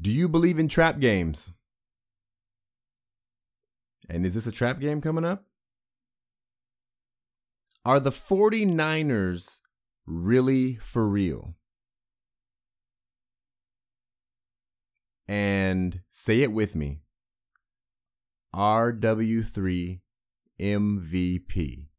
Do 0.00 0.10
you 0.10 0.28
believe 0.28 0.58
in 0.58 0.68
trap 0.68 0.98
games? 0.98 1.52
And 4.08 4.24
is 4.24 4.34
this 4.34 4.46
a 4.46 4.52
trap 4.52 4.80
game 4.80 5.00
coming 5.00 5.24
up? 5.24 5.44
Are 7.84 8.00
the 8.00 8.10
49ers 8.10 9.60
really 10.06 10.76
for 10.76 11.06
real? 11.06 11.54
And 15.28 16.00
say 16.10 16.40
it 16.40 16.52
with 16.52 16.74
me 16.74 17.02
RW3 18.54 20.00
MVP. 20.60 21.89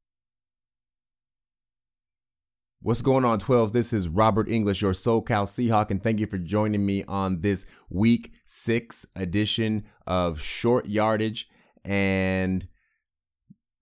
What's 2.83 3.03
going 3.03 3.25
on, 3.25 3.39
12s? 3.39 3.73
This 3.73 3.93
is 3.93 4.07
Robert 4.07 4.49
English, 4.49 4.81
your 4.81 4.93
SoCal 4.93 5.45
Seahawk, 5.45 5.91
and 5.91 6.01
thank 6.01 6.19
you 6.19 6.25
for 6.25 6.39
joining 6.39 6.83
me 6.83 7.03
on 7.03 7.41
this 7.41 7.67
week 7.91 8.31
six 8.47 9.05
edition 9.15 9.83
of 10.07 10.41
Short 10.41 10.87
Yardage. 10.87 11.47
And 11.85 12.67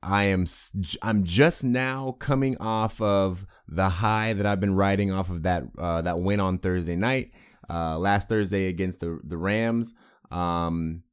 I 0.04 0.26
am 0.26 0.46
I'm 1.02 1.24
just 1.24 1.64
now 1.64 2.18
coming 2.20 2.58
off 2.58 3.00
of 3.00 3.48
the 3.70 3.88
high 3.88 4.34
that 4.34 4.46
I've 4.46 4.60
been 4.60 4.76
riding 4.76 5.14
off 5.14 5.30
of 5.30 5.44
that 5.44 5.64
uh, 5.78 6.02
that 6.02 6.20
win 6.20 6.42
on 6.42 6.58
Thursday 6.58 6.98
night, 6.98 7.32
uh, 7.70 7.98
last 7.98 8.28
Thursday 8.28 8.68
against 8.68 9.00
the 9.00 9.18
the 9.24 9.38
Rams. 9.38 9.94
Um, 10.30 11.04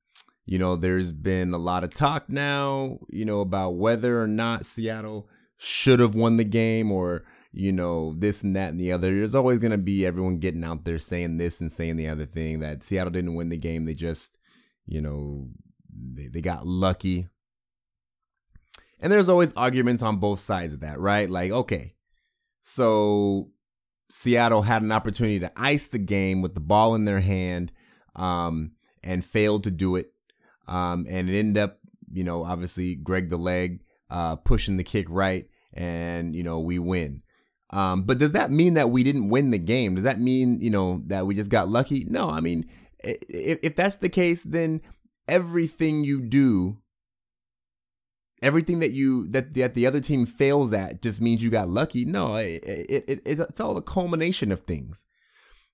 you 0.45 0.59
know, 0.59 0.74
there's 0.74 1.12
been 1.12 1.54
a 1.54 1.59
lot 1.59 1.84
of 1.84 1.95
talk 1.95 2.30
now, 2.30 2.98
you 3.10 3.24
know, 3.24 3.42
about 3.42 3.76
whether 3.76 4.20
or 4.20 4.26
not 4.26 4.66
Seattle 4.66 5.28
should 5.56 6.00
have 6.00 6.16
won 6.16 6.37
the 6.37 6.45
game 6.45 6.90
or 6.90 7.24
you 7.56 7.73
know, 7.73 8.15
this 8.19 8.42
and 8.42 8.55
that 8.55 8.69
and 8.69 8.78
the 8.78 8.92
other. 8.92 9.15
There's 9.15 9.34
always 9.34 9.59
going 9.59 9.70
to 9.70 9.78
be 9.78 10.05
everyone 10.05 10.41
getting 10.41 10.62
out 10.62 10.84
there 10.84 10.98
saying 10.98 11.38
this 11.38 11.62
and 11.62 11.73
saying 11.73 11.96
the 11.96 12.09
other 12.09 12.27
thing 12.27 12.60
that 12.60 12.84
Seattle 12.84 13.10
didn't 13.10 13.34
win 13.34 13.48
the 13.48 13.56
game. 13.56 13.87
They 13.87 13.95
just, 13.95 14.37
you 14.84 15.01
know, 15.01 15.48
they, 15.91 16.29
they 16.29 16.42
got 16.42 16.66
lucky. 16.66 17.29
And 19.01 19.10
there's 19.10 19.30
always 19.30 19.54
arguments 19.54 20.02
on 20.02 20.18
both 20.18 20.38
sides 20.38 20.74
of 20.74 20.80
that, 20.80 21.01
right? 21.01 21.30
Like, 21.30 21.51
okay, 21.51 21.95
so 22.60 23.52
Seattle 24.10 24.63
had 24.63 24.82
an 24.82 24.93
opportunity 24.93 25.38
to 25.38 25.52
ice 25.57 25.87
the 25.87 25.98
game 25.98 26.43
with 26.43 26.52
the 26.52 26.60
ball 26.60 26.95
in 26.95 27.07
their 27.07 27.20
hand 27.20 27.73
um, 28.15 28.73
and 29.02 29.24
failed 29.24 29.65
to 29.65 29.70
do 29.70 29.96
it. 29.96 30.13
Um, 30.68 31.07
and 31.09 31.30
it 31.30 31.38
ended 31.38 31.63
up, 31.63 31.79
you 32.13 32.23
know, 32.23 32.45
obviously 32.45 32.96
Greg 32.96 33.30
the 33.30 33.38
leg 33.38 33.80
uh, 34.10 34.37
pushing 34.37 34.76
the 34.76 34.85
kick 34.85 35.07
right, 35.09 35.48
and, 35.73 36.37
you 36.37 36.43
know, 36.43 36.60
we 36.60 36.79
win. 36.79 37.23
Um, 37.70 38.04
but 38.04 38.18
does 38.18 38.32
that 38.32 38.50
mean 38.50 38.74
that 38.74 38.90
we 38.90 39.02
didn't 39.02 39.28
win 39.28 39.50
the 39.50 39.59
game? 39.59 39.96
Does 39.96 40.04
that 40.04 40.20
mean 40.20 40.60
you 40.60 40.70
know 40.70 41.02
that 41.06 41.26
we 41.26 41.34
just 41.34 41.50
got 41.50 41.68
lucky? 41.68 42.04
No, 42.04 42.30
I 42.30 42.40
mean, 42.40 42.66
if, 43.02 43.58
if 43.62 43.76
that's 43.76 43.96
the 43.96 44.08
case, 44.08 44.45
then 44.45 44.80
everything 45.26 46.04
you 46.04 46.23
do, 46.23 46.78
everything 48.40 48.78
that 48.80 48.92
you 48.92 49.26
that 49.28 49.54
that 49.54 49.74
the 49.74 49.86
other 49.86 50.00
team 50.00 50.26
fails 50.26 50.73
at, 50.73 51.02
just 51.02 51.20
means 51.20 51.42
you 51.42 51.50
got 51.50 51.68
lucky. 51.68 52.04
No, 52.04 52.36
it, 52.36 52.62
it, 52.64 53.04
it 53.08 53.23
it's 53.26 53.60
all 53.60 53.76
a 53.76 53.82
culmination 53.82 54.52
of 54.52 54.62
things. 54.62 55.04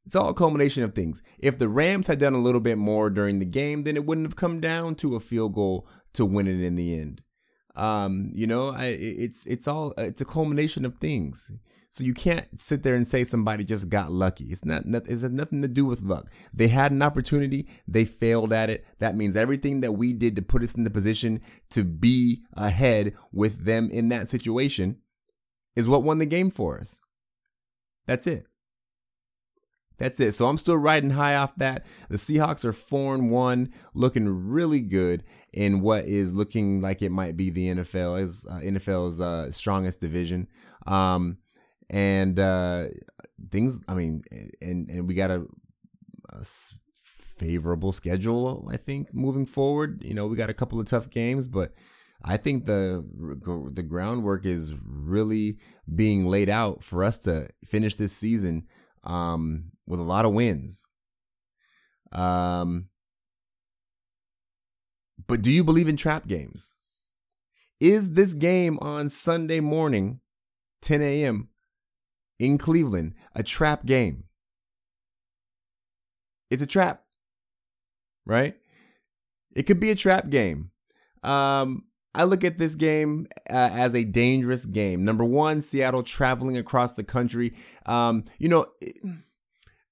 It's 0.05 0.17
all 0.17 0.31
a 0.31 0.35
culmination 0.35 0.83
of 0.83 0.95
things. 0.95 1.23
If 1.39 1.59
the 1.59 1.69
Rams 1.69 2.09
had 2.09 2.19
done 2.19 2.35
a 2.35 2.41
little 2.41 2.61
bit 2.61 2.77
more 2.77 3.09
during 3.09 3.39
the 3.39 3.45
game, 3.45 3.85
then 3.85 3.97
it 3.97 4.05
wouldn't 4.05 4.27
have 4.27 4.35
come 4.35 4.61
down 4.61 4.97
to 4.97 5.15
a 5.15 5.21
field 5.21 5.55
goal 5.55 5.87
to 6.15 6.27
win 6.27 6.49
it 6.49 6.61
in 6.61 6.75
the 6.75 6.99
end. 6.99 7.23
Um, 7.77 8.31
you 8.35 8.47
know, 8.47 8.71
I, 8.71 8.87
it's 8.87 9.47
it's 9.47 9.69
all 9.69 9.95
it's 9.97 10.21
a 10.21 10.27
culmination 10.27 10.85
of 10.85 10.99
things. 10.99 11.53
So 11.93 12.05
you 12.05 12.15
can't 12.15 12.59
sit 12.59 12.83
there 12.83 12.95
and 12.95 13.07
say 13.07 13.23
somebody 13.23 13.65
just 13.65 13.91
got 13.91 14.11
lucky. 14.11 14.47
It's 14.47 14.65
not, 14.65 14.85
it 14.87 15.07
has 15.09 15.25
nothing 15.25 15.61
to 15.61 15.69
do 15.69 15.85
with 15.85 16.01
luck. 16.01 16.31
They 16.55 16.69
had 16.69 16.91
an 16.91 17.03
opportunity, 17.03 17.69
they 17.87 18.07
failed 18.07 18.51
at 18.51 18.71
it. 18.71 18.87
That 18.99 19.15
means 19.15 19.37
everything 19.37 19.83
that 19.83 19.93
we 19.93 20.15
did 20.15 20.35
to 20.37 20.43
put 20.43 20.63
us 20.63 20.75
in 20.75 20.85
the 20.85 20.91
position 20.91 21.43
to 21.69 21.85
be 21.85 22.45
ahead 22.55 23.13
with 23.31 23.67
them 23.67 23.91
in 23.91 24.09
that 24.09 24.27
situation 24.27 25.01
is 25.77 25.87
what 25.87 26.03
won 26.03 26.17
the 26.17 26.25
game 26.25 26.51
for 26.51 26.81
us. 26.81 26.99
That's 28.07 28.27
it. 28.27 28.47
That's 29.99 30.19
it. 30.19 30.33
So 30.33 30.47
I'm 30.47 30.57
still 30.57 30.79
riding 30.79 31.11
high 31.11 31.37
off 31.37 31.55
that. 31.57 31.85
The 32.09 32.17
Seahawks 32.17 32.65
are 32.65 32.73
4 32.73 33.17
and 33.17 33.31
1, 33.31 33.71
looking 33.93 34.49
really 34.49 34.81
good 34.81 35.25
in 35.53 35.83
what 35.83 36.07
is 36.07 36.33
looking 36.33 36.81
like 36.81 37.03
it 37.03 37.13
might 37.13 37.37
be 37.37 37.51
the 37.51 37.67
NFL 37.67 38.47
uh, 38.49 38.61
NFL's 38.61 39.21
uh, 39.21 39.53
strongest 39.53 40.01
division. 40.01 40.49
Um, 40.87 41.37
and 41.93 42.41
uh, 42.41 42.87
things. 43.51 43.81
I 43.87 43.95
mean, 43.95 44.23
and 44.61 44.89
and 44.89 45.07
we 45.07 45.15
got 45.15 45.31
a, 45.31 45.45
a, 46.31 46.45
favorable 47.37 47.93
schedule. 47.93 48.69
I 48.71 48.77
think 48.77 49.13
moving 49.13 49.47
forward, 49.47 50.03
you 50.05 50.15
know, 50.15 50.27
we 50.27 50.37
got 50.37 50.51
a 50.51 50.55
couple 50.55 50.81
of 50.81 50.87
tough 50.87 51.11
games, 51.11 51.47
but 51.47 51.73
I 52.25 52.37
think 52.37 52.67
the 52.67 53.05
the 53.73 53.83
groundwork 53.83 54.47
is 54.47 54.75
really 54.85 55.59
being 55.95 56.27
laid 56.27 56.49
out 56.49 56.83
for 56.83 57.05
us 57.05 57.19
to 57.21 57.49
finish 57.65 57.97
this 57.97 58.13
season 58.13 58.67
um, 59.05 59.73
with 59.87 60.01
a 60.01 60.05
lot 60.05 60.25
of 60.25 60.33
wins. 60.33 60.83
Um, 62.13 62.89
but 65.27 65.43
do 65.43 65.51
you 65.51 65.65
believe 65.65 65.89
in 65.89 65.97
trap 65.97 66.27
games? 66.27 66.75
Is 67.81 68.13
this 68.13 68.35
game 68.35 68.79
on 68.81 69.09
Sunday 69.09 69.59
morning, 69.59 70.21
10 70.83 71.03
a.m., 71.03 71.49
in 72.43 72.59
Cleveland, 72.59 73.15
a 73.37 73.45
trap 73.45 73.87
game. 73.87 74.25
It's 76.51 76.61
a 76.61 76.67
trap, 76.67 77.05
right? 78.27 78.57
It 79.55 79.63
could 79.63 79.79
be 79.79 79.93
a 79.93 79.95
trap 79.95 80.29
game. 80.29 80.73
Um, 81.23 81.85
I 82.17 82.25
look 82.25 82.43
at 82.43 82.59
this 82.59 82.75
game 82.75 83.29
uh, 83.49 83.71
as 83.73 83.95
a 83.95 84.03
dangerous 84.03 84.65
game. 84.65 85.05
Number 85.05 85.25
one, 85.25 85.61
Seattle 85.63 86.03
traveling 86.03 86.59
across 86.59 86.95
the 86.95 87.05
country. 87.05 87.55
Um, 87.87 88.25
you 88.39 88.49
know, 88.49 88.67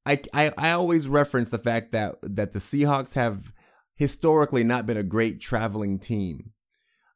I, 0.05 0.21
I 0.34 0.53
I 0.59 0.72
always 0.72 1.06
reference 1.06 1.50
the 1.50 1.59
fact 1.59 1.93
that 1.93 2.17
that 2.22 2.53
the 2.53 2.59
Seahawks 2.59 3.15
have 3.15 3.53
historically 3.94 4.65
not 4.65 4.87
been 4.87 4.97
a 4.97 5.05
great 5.05 5.41
traveling 5.41 6.00
team. 6.00 6.50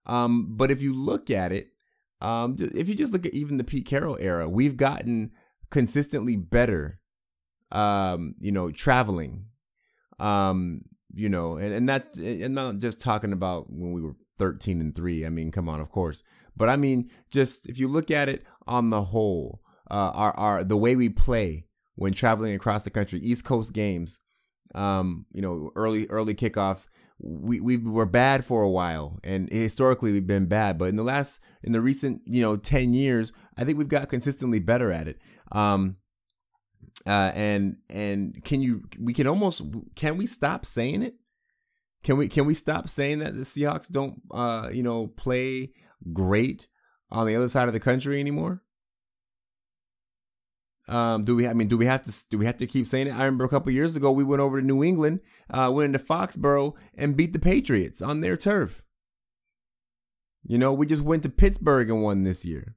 Um, 0.06 0.54
but 0.56 0.70
if 0.70 0.80
you 0.80 0.94
look 0.94 1.28
at 1.28 1.50
it, 1.50 1.73
um, 2.20 2.56
if 2.58 2.88
you 2.88 2.94
just 2.94 3.12
look 3.12 3.26
at 3.26 3.34
even 3.34 3.56
the 3.56 3.64
Pete 3.64 3.86
Carroll 3.86 4.16
era, 4.20 4.48
we've 4.48 4.76
gotten 4.76 5.32
consistently 5.70 6.36
better. 6.36 7.00
Um, 7.72 8.34
you 8.38 8.52
know, 8.52 8.70
traveling. 8.70 9.46
Um, 10.18 10.82
you 11.12 11.28
know, 11.28 11.56
and 11.56 11.72
and 11.72 11.88
that 11.88 12.16
and 12.16 12.54
not 12.54 12.78
just 12.78 13.00
talking 13.00 13.32
about 13.32 13.66
when 13.70 13.92
we 13.92 14.00
were 14.00 14.16
13 14.38 14.80
and 14.80 14.94
3. 14.94 15.26
I 15.26 15.28
mean, 15.28 15.50
come 15.50 15.68
on, 15.68 15.80
of 15.80 15.90
course. 15.90 16.22
But 16.56 16.68
I 16.68 16.76
mean, 16.76 17.10
just 17.30 17.68
if 17.68 17.78
you 17.78 17.88
look 17.88 18.10
at 18.10 18.28
it 18.28 18.44
on 18.66 18.90
the 18.90 19.02
whole, 19.02 19.60
uh, 19.90 20.12
our 20.14 20.32
our 20.36 20.64
the 20.64 20.76
way 20.76 20.96
we 20.96 21.08
play 21.08 21.66
when 21.94 22.12
traveling 22.12 22.54
across 22.54 22.82
the 22.82 22.90
country, 22.90 23.20
East 23.20 23.44
Coast 23.44 23.72
games, 23.72 24.20
um, 24.74 25.26
you 25.32 25.42
know, 25.42 25.70
early 25.76 26.06
early 26.08 26.34
kickoffs, 26.34 26.88
we 27.18 27.60
we 27.60 27.76
were 27.76 28.06
bad 28.06 28.44
for 28.44 28.62
a 28.62 28.70
while, 28.70 29.18
and 29.22 29.48
historically 29.50 30.12
we've 30.12 30.26
been 30.26 30.46
bad. 30.46 30.78
But 30.78 30.86
in 30.86 30.96
the 30.96 31.04
last, 31.04 31.40
in 31.62 31.72
the 31.72 31.80
recent, 31.80 32.22
you 32.26 32.40
know, 32.40 32.56
ten 32.56 32.94
years, 32.94 33.32
I 33.56 33.64
think 33.64 33.78
we've 33.78 33.88
got 33.88 34.08
consistently 34.08 34.58
better 34.58 34.92
at 34.92 35.08
it. 35.08 35.20
Um, 35.52 35.96
uh, 37.06 37.32
and 37.34 37.76
and 37.88 38.42
can 38.44 38.60
you? 38.60 38.82
We 38.98 39.14
can 39.14 39.26
almost 39.26 39.62
can 39.94 40.16
we 40.16 40.26
stop 40.26 40.66
saying 40.66 41.02
it? 41.02 41.14
Can 42.02 42.16
we 42.16 42.28
can 42.28 42.46
we 42.46 42.54
stop 42.54 42.88
saying 42.88 43.20
that 43.20 43.34
the 43.34 43.42
Seahawks 43.42 43.90
don't, 43.90 44.20
uh, 44.30 44.68
you 44.72 44.82
know, 44.82 45.06
play 45.06 45.72
great 46.12 46.68
on 47.10 47.26
the 47.26 47.36
other 47.36 47.48
side 47.48 47.68
of 47.68 47.74
the 47.74 47.80
country 47.80 48.20
anymore? 48.20 48.63
Um, 50.86 51.24
do 51.24 51.34
we? 51.36 51.48
I 51.48 51.54
mean, 51.54 51.68
do 51.68 51.78
we 51.78 51.86
have 51.86 52.02
to? 52.02 52.28
Do 52.28 52.38
we 52.38 52.46
have 52.46 52.58
to 52.58 52.66
keep 52.66 52.86
saying 52.86 53.06
it? 53.06 53.12
I 53.12 53.24
remember 53.24 53.44
a 53.44 53.48
couple 53.48 53.72
years 53.72 53.96
ago 53.96 54.10
we 54.12 54.24
went 54.24 54.42
over 54.42 54.60
to 54.60 54.66
New 54.66 54.84
England, 54.84 55.20
uh, 55.50 55.70
went 55.72 55.94
into 55.94 56.04
Foxborough 56.04 56.74
and 56.94 57.16
beat 57.16 57.32
the 57.32 57.38
Patriots 57.38 58.02
on 58.02 58.20
their 58.20 58.36
turf. 58.36 58.82
You 60.46 60.58
know, 60.58 60.74
we 60.74 60.86
just 60.86 61.02
went 61.02 61.22
to 61.22 61.30
Pittsburgh 61.30 61.88
and 61.88 62.02
won 62.02 62.24
this 62.24 62.44
year. 62.44 62.76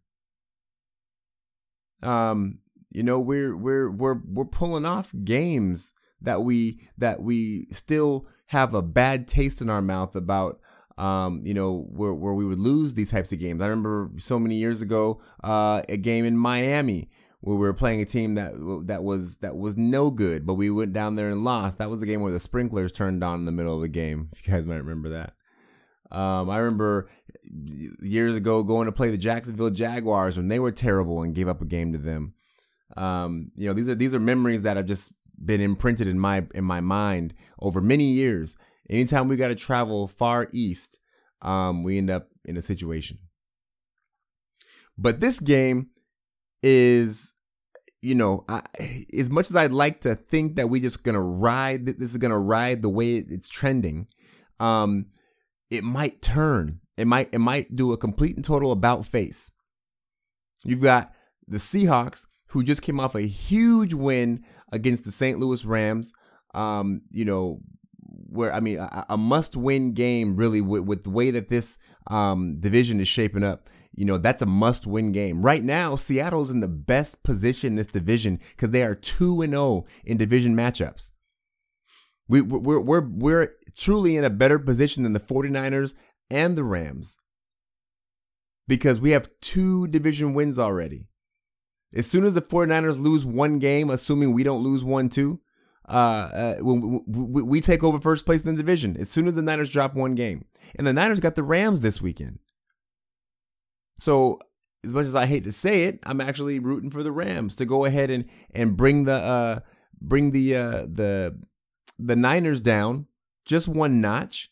Um, 2.02 2.60
you 2.90 3.04
know, 3.04 3.20
we're 3.20 3.58
we're 3.58 3.92
we're 3.92 4.22
we're 4.26 4.46
pulling 4.46 4.86
off 4.86 5.12
games 5.26 5.92
that 6.22 6.44
we 6.44 6.88
that 6.98 7.22
we 7.22 7.68
still 7.72 8.26
have 8.48 8.74
a 8.74 8.82
bad 8.82 9.28
taste 9.28 9.62
in 9.62 9.70
our 9.70 9.82
mouth 9.82 10.16
about 10.16 10.62
um, 10.98 11.42
you 11.44 11.54
know, 11.54 11.88
where, 11.92 12.14
where 12.14 12.34
we 12.34 12.46
would 12.46 12.60
lose 12.60 12.96
these 12.96 13.12
types 13.12 13.32
of 13.32 13.40
games. 13.40 13.62
I 13.62 13.68
remember 13.68 14.12
so 14.18 14.40
many 14.40 14.56
years 14.56 14.82
ago, 14.82 15.22
uh, 15.44 15.84
a 15.88 15.98
game 15.98 16.26
in 16.26 16.38
Miami 16.38 17.10
we 17.42 17.56
were 17.56 17.74
playing 17.74 18.02
a 18.02 18.06
team 18.06 18.36
that 18.36 18.54
that 18.88 19.04
was 19.04 19.38
that 19.38 19.56
was 19.56 19.78
no 19.78 20.10
good, 20.10 20.46
but 20.46 20.56
we 20.56 20.70
went 20.70 20.94
down 20.94 21.16
there 21.16 21.30
and 21.30 21.44
lost. 21.44 21.78
That 21.78 21.90
was 21.90 22.00
the 22.00 22.06
game 22.06 22.22
where 22.22 22.32
the 22.32 22.40
sprinklers 22.40 22.92
turned 22.92 23.24
on 23.24 23.40
in 23.40 23.46
the 23.46 23.52
middle 23.52 23.76
of 23.76 23.82
the 23.82 23.88
game. 23.88 24.30
If 24.38 24.48
you 24.48 24.54
guys 24.54 24.66
might 24.66 24.78
remember 24.78 25.10
that. 25.10 25.34
Um, 26.10 26.50
I 26.50 26.58
remember 26.58 27.10
years 28.02 28.36
ago 28.36 28.64
going 28.64 28.86
to 28.86 28.92
play 28.92 29.10
the 29.10 29.18
Jacksonville 29.18 29.70
Jaguars 29.70 30.38
when 30.38 30.48
they 30.48 30.60
were 30.60 30.72
terrible 30.72 31.22
and 31.22 31.36
gave 31.36 31.48
up 31.48 31.62
a 31.62 31.66
game 31.66 31.92
to 31.92 31.98
them. 31.98 32.34
Um, 32.96 33.52
you 33.56 33.68
know, 33.68 33.74
these 33.74 33.90
are 33.90 33.96
these 33.96 34.14
are 34.14 34.20
memories 34.20 34.64
that 34.64 34.78
have 34.78 34.86
just 34.86 35.12
been 35.44 35.62
imprinted 35.62 36.08
in 36.08 36.20
my 36.20 36.46
in 36.56 36.64
my 36.64 36.82
mind 36.82 37.34
over 37.60 37.82
many 37.82 38.14
years. 38.14 38.58
Anytime 38.90 39.28
we 39.28 39.36
got 39.36 39.50
to 39.50 39.56
travel 39.56 40.08
far 40.08 40.48
east, 40.54 40.98
um, 41.42 41.84
we 41.84 41.98
end 41.98 42.10
up 42.10 42.30
in 42.46 42.58
a 42.58 42.62
situation. 42.62 43.20
But 44.98 45.20
this 45.20 45.40
game 45.40 45.90
is, 46.64 47.34
you 48.02 48.16
know, 48.16 48.46
I, 48.50 48.62
as 49.18 49.30
much 49.30 49.50
as 49.50 49.56
I'd 49.56 49.72
like 49.72 50.02
to 50.02 50.16
think 50.16 50.56
that 50.56 50.70
we're 50.70 50.82
just 50.82 51.04
gonna 51.04 51.22
ride, 51.22 51.86
this 51.86 52.12
is 52.12 52.18
gonna 52.18 52.40
ride 52.40 52.82
the 52.82 52.90
way 52.90 53.16
it's 53.16 53.50
trending. 53.50 54.08
Um, 54.60 55.08
it 55.70 55.84
might 55.84 56.22
turn. 56.22 56.80
It 56.98 57.06
might 57.06 57.30
it 57.32 57.40
might 57.40 57.72
do 57.72 57.92
a 57.92 57.98
complete 57.98 58.36
and 58.36 58.46
total 58.46 58.72
about 58.72 59.06
face. 59.06 59.52
You've 60.64 60.82
got 60.82 61.12
the 61.48 61.58
Seahawks 61.58 62.26
who 62.50 62.64
just 62.64 62.82
came 62.82 63.00
off 63.00 63.16
a 63.16 63.22
huge 63.22 63.94
win 63.94 64.44
against 64.72 65.06
the 65.06 65.12
St. 65.12 65.40
Louis 65.40 65.64
Rams. 65.64 66.14
Um, 66.54 67.02
you 67.12 67.26
know, 67.26 67.60
where 68.30 68.54
I 68.54 68.60
mean, 68.60 68.80
a, 68.80 69.06
a 69.10 69.18
must-win 69.18 69.94
game 69.94 70.36
really 70.36 70.62
with, 70.62 70.84
with, 70.84 71.04
the 71.04 71.10
way 71.10 71.32
that 71.32 71.50
this 71.50 71.78
um, 72.08 72.58
division 72.60 73.00
is 73.00 73.08
shaping 73.08 73.44
up. 73.44 73.70
You 73.98 74.06
know, 74.06 74.20
that's 74.20 74.44
a 74.44 74.46
must-win 74.46 75.12
game. 75.12 75.42
Right 75.42 75.64
now, 75.64 75.96
Seattle's 75.96 76.52
in 76.52 76.60
the 76.60 76.68
best 76.68 77.24
position 77.24 77.74
in 77.74 77.76
this 77.76 77.88
division 77.88 78.40
because 78.52 78.70
they 78.70 78.84
are 78.84 78.94
two 78.94 79.42
and 79.42 79.54
zero 79.54 79.64
oh 79.64 79.86
in 80.06 80.18
division 80.18 80.56
matchups. 80.56 81.10
We, 82.28 82.42
we're, 82.42 82.80
we're, 82.80 83.02
we're 83.02 83.54
truly 83.76 84.16
in 84.16 84.24
a 84.24 84.30
better 84.30 84.60
position 84.60 85.02
than 85.02 85.14
the 85.14 85.20
49ers 85.20 85.96
and 86.30 86.56
the 86.56 86.64
Rams 86.64 87.18
because 88.68 89.00
we 89.00 89.12
have 89.12 89.32
two 89.42 89.88
division 89.88 90.36
wins 90.36 90.60
already. 90.60 91.08
As 91.96 92.06
soon 92.06 92.24
as 92.24 92.36
the 92.36 92.42
49ers 92.42 93.02
lose 93.02 93.26
one 93.26 93.58
game, 93.58 93.90
assuming 93.90 94.32
we 94.32 94.44
don't 94.44 94.64
lose 94.64 94.84
one 94.84 95.10
too, 95.10 95.40
uh, 95.90 95.92
uh, 95.92 96.56
when 96.58 97.02
we, 97.08 97.42
we 97.42 97.62
take 97.62 97.84
over 97.84 98.00
first 98.00 98.28
place 98.28 98.44
in 98.44 98.54
the 98.54 98.62
division, 98.62 98.96
as 98.98 99.10
soon 99.10 99.28
as 99.28 99.34
the 99.34 99.42
Niners 99.42 99.72
drop 99.72 99.96
one 99.96 100.14
game. 100.14 100.46
And 100.76 100.86
the 100.86 100.94
Niners 100.94 101.20
got 101.20 101.34
the 101.34 101.44
Rams 101.44 101.80
this 101.80 102.00
weekend. 102.00 102.38
So, 103.98 104.40
as 104.84 104.94
much 104.94 105.06
as 105.06 105.16
I 105.16 105.26
hate 105.26 105.44
to 105.46 105.52
say 105.52 105.84
it, 105.84 106.00
I'm 106.04 106.22
actually 106.22 106.60
rooting 106.60 106.92
for 106.92 107.04
the 107.04 107.12
Rams 107.12 107.56
to 107.58 107.66
go 107.66 107.86
ahead 107.86 108.10
and 108.10 108.26
and 108.54 108.78
bring 108.78 109.06
the 109.06 109.16
uh 109.16 109.60
bring 110.00 110.32
the 110.32 110.56
uh 110.56 110.86
the 110.92 111.40
the 112.00 112.16
Niners 112.16 112.62
down 112.62 113.08
just 113.48 113.68
one 113.68 114.02
notch. 114.02 114.52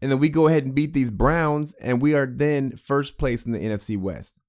And 0.00 0.10
then 0.10 0.18
we 0.18 0.30
go 0.30 0.48
ahead 0.48 0.64
and 0.64 0.74
beat 0.74 0.92
these 0.92 1.12
Browns 1.12 1.74
and 1.74 2.02
we 2.02 2.14
are 2.14 2.26
then 2.26 2.76
first 2.76 3.18
place 3.18 3.46
in 3.46 3.52
the 3.52 3.60
NFC 3.60 3.96
West. 3.96 4.40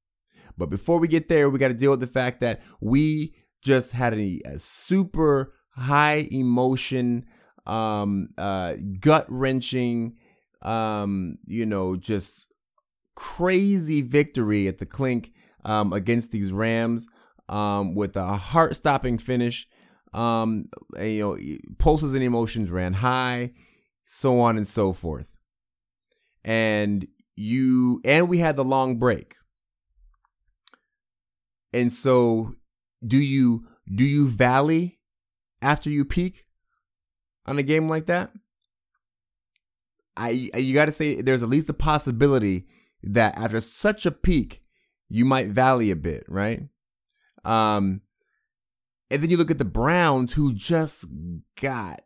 But 0.58 0.70
before 0.70 0.98
we 0.98 1.08
get 1.08 1.28
there, 1.28 1.50
we 1.50 1.60
got 1.60 1.68
to 1.68 1.74
deal 1.76 1.92
with 1.92 2.00
the 2.00 2.08
fact 2.08 2.42
that 2.42 2.62
we 2.80 3.36
just 3.62 3.92
had 3.92 4.14
a, 4.16 4.42
a 4.46 4.58
super 4.58 5.54
high 5.76 6.28
emotion, 6.32 7.26
um, 7.66 8.30
uh, 8.38 8.76
gut 9.00 9.26
wrenching, 9.30 10.18
um, 10.62 11.38
you 11.46 11.66
know, 11.66 11.96
just 11.96 12.53
crazy 13.16 14.02
victory 14.02 14.68
at 14.68 14.78
the 14.78 14.86
clink 14.86 15.32
um, 15.66 15.94
against 15.94 16.32
these 16.32 16.52
Rams 16.52 17.08
um, 17.50 17.96
with 17.96 18.16
a 18.16 18.36
heart 18.38 18.76
stopping 18.76 19.18
finish. 19.18 19.68
Um, 20.14 20.70
you 21.00 21.20
know, 21.20 21.38
pulses 21.80 22.14
and 22.14 22.24
emotions 22.24 22.70
ran 22.70 22.94
high, 22.94 23.54
so 24.06 24.40
on 24.40 24.58
and 24.58 24.68
so 24.68 24.94
forth. 24.94 25.32
And 26.44 27.08
you, 27.36 28.02
and 28.06 28.30
we 28.30 28.38
had 28.40 28.56
the 28.56 28.66
long 28.66 28.98
break. 28.98 29.36
And 31.74 31.92
so 31.92 32.56
do 33.06 33.18
you 33.18 33.68
do 33.94 34.04
you 34.04 34.28
valley 34.28 35.00
after 35.62 35.90
you 35.90 36.06
peak 36.06 36.46
on 37.46 37.58
a 37.58 37.64
game 37.64 37.90
like 37.90 38.06
that? 38.06 38.32
I 40.16 40.30
you 40.30 40.74
got 40.74 40.86
to 40.86 40.92
say 40.92 41.22
there's 41.22 41.44
at 41.44 41.50
least 41.50 41.70
a 41.70 41.74
possibility 41.74 42.68
that 43.04 43.38
after 43.38 43.62
such 43.62 44.06
a 44.06 44.12
peak 44.12 44.62
you 45.10 45.26
might 45.26 45.50
valley 45.50 45.92
a 45.92 45.96
bit, 45.96 46.24
right? 46.28 46.62
Um 47.46 48.02
and 49.12 49.22
then 49.22 49.30
you 49.30 49.38
look 49.38 49.52
at 49.52 49.60
the 49.60 49.66
Browns 49.66 50.34
who 50.34 50.54
just 50.54 51.06
got 51.62 52.02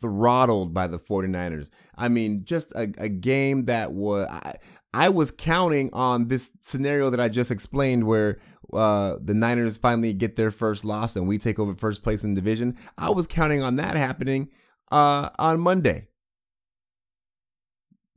throttled 0.00 0.74
by 0.74 0.88
the 0.88 0.98
49ers. 0.98 1.70
I 1.96 2.08
mean, 2.08 2.44
just 2.44 2.72
a, 2.72 2.92
a 2.98 3.08
game 3.08 3.66
that 3.66 3.92
was 3.92 4.26
I, 4.28 4.54
I 4.92 5.08
was 5.08 5.30
counting 5.30 5.88
on 5.92 6.28
this 6.28 6.50
scenario 6.62 7.08
that 7.10 7.20
I 7.20 7.28
just 7.28 7.50
explained 7.50 8.04
where 8.04 8.40
uh, 8.72 9.16
the 9.22 9.34
Niners 9.34 9.78
finally 9.78 10.12
get 10.12 10.36
their 10.36 10.50
first 10.50 10.84
loss 10.84 11.16
and 11.16 11.26
we 11.26 11.38
take 11.38 11.58
over 11.58 11.74
first 11.74 12.02
place 12.02 12.24
in 12.24 12.34
the 12.34 12.40
division. 12.40 12.76
I 12.98 13.10
was 13.10 13.26
counting 13.26 13.62
on 13.62 13.76
that 13.76 13.96
happening 13.96 14.50
uh, 14.90 15.30
on 15.38 15.60
Monday. 15.60 16.08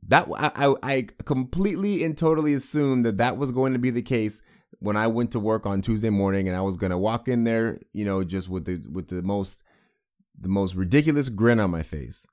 That 0.08 0.28
I, 0.36 0.74
I 0.82 1.06
completely 1.24 2.04
and 2.04 2.16
totally 2.16 2.54
assumed 2.54 3.04
that 3.04 3.18
that 3.18 3.36
was 3.36 3.50
going 3.50 3.72
to 3.72 3.78
be 3.78 3.90
the 3.90 4.02
case 4.02 4.42
when 4.78 4.96
I 4.96 5.06
went 5.06 5.30
to 5.32 5.40
work 5.40 5.66
on 5.66 5.82
Tuesday 5.82 6.10
morning, 6.10 6.48
and 6.48 6.56
I 6.56 6.60
was 6.60 6.76
gonna 6.76 6.98
walk 6.98 7.28
in 7.28 7.44
there, 7.44 7.80
you 7.92 8.04
know, 8.04 8.22
just 8.24 8.48
with 8.48 8.66
the 8.66 8.86
with 8.90 9.08
the 9.08 9.22
most 9.22 9.64
the 10.38 10.48
most 10.48 10.74
ridiculous 10.74 11.28
grin 11.28 11.60
on 11.60 11.70
my 11.70 11.82
face. 11.82 12.26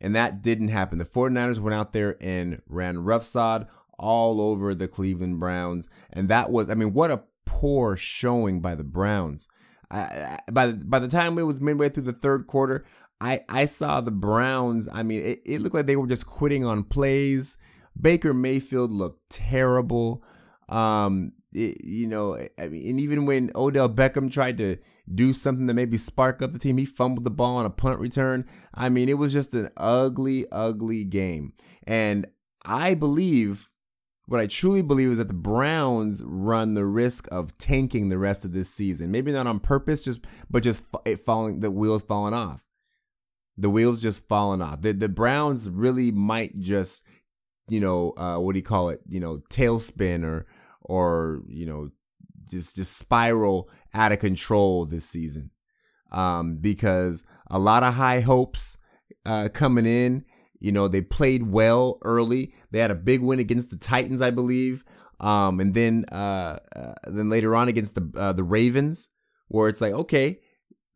And 0.00 0.16
that 0.16 0.42
didn't 0.42 0.68
happen. 0.68 0.98
The 0.98 1.04
49ers 1.04 1.60
went 1.60 1.74
out 1.74 1.92
there 1.92 2.16
and 2.20 2.60
ran 2.66 3.04
roughshod 3.04 3.68
all 3.98 4.40
over 4.40 4.74
the 4.74 4.88
Cleveland 4.88 5.38
Browns. 5.38 5.88
And 6.12 6.28
that 6.28 6.50
was, 6.50 6.68
I 6.68 6.74
mean, 6.74 6.92
what 6.92 7.12
a 7.12 7.22
poor 7.46 7.94
showing 7.96 8.60
by 8.60 8.74
the 8.74 8.82
Browns. 8.82 9.46
I, 9.92 10.00
I, 10.00 10.38
by 10.50 10.66
the 10.66 10.84
by 10.84 10.98
the 10.98 11.08
time 11.08 11.38
it 11.38 11.42
was 11.42 11.60
midway 11.60 11.88
through 11.88 12.04
the 12.04 12.12
third 12.12 12.46
quarter, 12.46 12.84
I 13.22 13.40
I 13.48 13.64
saw 13.66 14.00
the 14.00 14.10
Browns. 14.10 14.88
I 14.92 15.04
mean, 15.04 15.22
it, 15.22 15.42
it 15.46 15.60
looked 15.60 15.76
like 15.76 15.86
they 15.86 15.96
were 15.96 16.08
just 16.08 16.26
quitting 16.26 16.64
on 16.64 16.82
plays. 16.82 17.56
Baker 17.98 18.34
Mayfield 18.34 18.90
looked 18.90 19.30
terrible. 19.30 20.24
Um, 20.68 21.32
it, 21.52 21.84
you 21.84 22.08
know, 22.08 22.36
I 22.58 22.68
mean, 22.68 22.88
and 22.88 23.00
even 23.00 23.24
when 23.24 23.52
Odell 23.54 23.88
Beckham 23.88 24.32
tried 24.32 24.58
to 24.58 24.78
do 25.14 25.32
something 25.32 25.68
to 25.68 25.74
maybe 25.74 25.96
spark 25.98 26.42
up 26.42 26.52
the 26.52 26.58
team, 26.58 26.78
he 26.78 26.84
fumbled 26.84 27.24
the 27.24 27.30
ball 27.30 27.56
on 27.56 27.66
a 27.66 27.70
punt 27.70 28.00
return. 28.00 28.44
I 28.74 28.88
mean, 28.88 29.08
it 29.08 29.18
was 29.18 29.32
just 29.32 29.54
an 29.54 29.68
ugly, 29.76 30.46
ugly 30.50 31.04
game. 31.04 31.52
And 31.86 32.26
I 32.64 32.94
believe 32.94 33.68
what 34.26 34.40
I 34.40 34.46
truly 34.46 34.82
believe 34.82 35.10
is 35.10 35.18
that 35.18 35.28
the 35.28 35.34
Browns 35.34 36.22
run 36.24 36.74
the 36.74 36.86
risk 36.86 37.28
of 37.30 37.56
tanking 37.58 38.08
the 38.08 38.18
rest 38.18 38.44
of 38.44 38.52
this 38.52 38.70
season. 38.70 39.12
Maybe 39.12 39.30
not 39.30 39.46
on 39.46 39.60
purpose, 39.60 40.02
just 40.02 40.24
but 40.50 40.62
just 40.62 40.84
it 41.04 41.20
falling 41.20 41.60
the 41.60 41.70
wheels 41.70 42.02
falling 42.02 42.34
off. 42.34 42.64
The 43.56 43.70
wheels 43.70 44.02
just 44.02 44.28
falling 44.28 44.62
off. 44.62 44.80
The 44.80 44.92
the 44.92 45.08
Browns 45.08 45.68
really 45.68 46.10
might 46.10 46.58
just, 46.58 47.04
you 47.68 47.80
know, 47.80 48.12
uh, 48.16 48.38
what 48.38 48.52
do 48.52 48.58
you 48.58 48.64
call 48.64 48.88
it? 48.88 49.00
You 49.08 49.20
know, 49.20 49.42
tailspin 49.50 50.24
or 50.24 50.46
or 50.80 51.42
you 51.48 51.66
know, 51.66 51.90
just 52.48 52.76
just 52.76 52.96
spiral 52.96 53.68
out 53.94 54.12
of 54.12 54.18
control 54.18 54.86
this 54.86 55.04
season. 55.04 55.50
Um, 56.10 56.58
because 56.60 57.24
a 57.50 57.58
lot 57.58 57.82
of 57.82 57.94
high 57.94 58.20
hopes 58.20 58.76
uh, 59.24 59.48
coming 59.52 59.86
in 59.86 60.24
you 60.62 60.70
know, 60.70 60.86
they 60.86 61.00
played 61.00 61.50
well 61.50 61.98
early. 62.02 62.54
They 62.70 62.78
had 62.78 62.92
a 62.92 62.94
big 62.94 63.20
win 63.20 63.40
against 63.40 63.70
the 63.70 63.76
Titans, 63.76 64.20
I 64.20 64.30
believe. 64.30 64.84
Um, 65.18 65.58
and 65.58 65.74
then 65.74 66.04
uh, 66.12 66.58
uh, 66.76 66.94
then 67.04 67.28
later 67.28 67.56
on 67.56 67.68
against 67.68 67.96
the 67.96 68.08
uh, 68.16 68.32
the 68.32 68.44
Ravens, 68.44 69.08
where 69.48 69.68
it's 69.68 69.80
like, 69.80 69.92
okay, 69.92 70.38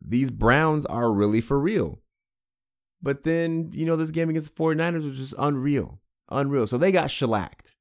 these 0.01 0.31
Browns 0.31 0.85
are 0.85 1.11
really 1.11 1.41
for 1.41 1.59
real. 1.59 1.99
But 3.01 3.23
then, 3.23 3.69
you 3.73 3.85
know, 3.85 3.95
this 3.95 4.11
game 4.11 4.29
against 4.29 4.55
the 4.55 4.63
49ers 4.63 5.07
was 5.07 5.17
just 5.17 5.35
unreal. 5.37 6.01
Unreal. 6.29 6.67
So 6.67 6.77
they 6.77 6.91
got 6.91 7.11
shellacked. 7.11 7.73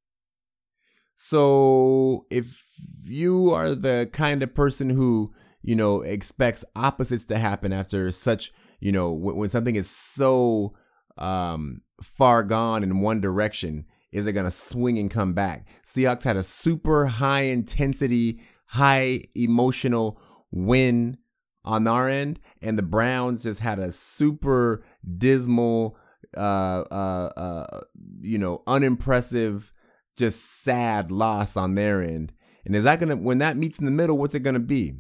So 1.16 2.26
if 2.30 2.64
you 3.04 3.50
are 3.50 3.74
the 3.74 4.08
kind 4.12 4.42
of 4.42 4.54
person 4.54 4.90
who, 4.90 5.32
you 5.62 5.74
know, 5.74 6.02
expects 6.02 6.64
opposites 6.74 7.24
to 7.26 7.38
happen 7.38 7.72
after 7.72 8.12
such, 8.12 8.52
you 8.80 8.92
know, 8.92 9.10
when, 9.10 9.36
when 9.36 9.48
something 9.48 9.76
is 9.76 9.88
so 9.88 10.74
um, 11.18 11.80
far 12.02 12.42
gone 12.42 12.82
in 12.82 13.00
one 13.00 13.20
direction? 13.20 13.86
Is 14.12 14.26
it 14.26 14.32
going 14.32 14.46
to 14.46 14.50
swing 14.50 14.98
and 14.98 15.10
come 15.10 15.32
back? 15.34 15.66
Seahawks 15.84 16.22
had 16.22 16.36
a 16.36 16.42
super 16.42 17.06
high 17.06 17.42
intensity, 17.42 18.40
high 18.66 19.24
emotional 19.34 20.20
win 20.50 21.18
on 21.64 21.86
our 21.86 22.08
end, 22.08 22.38
and 22.62 22.78
the 22.78 22.82
Browns 22.82 23.42
just 23.42 23.60
had 23.60 23.78
a 23.78 23.92
super 23.92 24.84
dismal, 25.18 25.96
uh, 26.36 26.84
uh, 26.90 27.32
uh, 27.36 27.80
you 28.20 28.38
know, 28.38 28.62
unimpressive, 28.66 29.72
just 30.16 30.62
sad 30.62 31.10
loss 31.10 31.56
on 31.56 31.74
their 31.74 32.02
end. 32.02 32.32
And 32.64 32.74
is 32.74 32.84
that 32.84 33.00
gonna 33.00 33.16
when 33.16 33.38
that 33.38 33.56
meets 33.56 33.78
in 33.78 33.84
the 33.84 33.90
middle? 33.90 34.18
What's 34.18 34.34
it 34.34 34.40
gonna 34.40 34.58
be? 34.58 34.94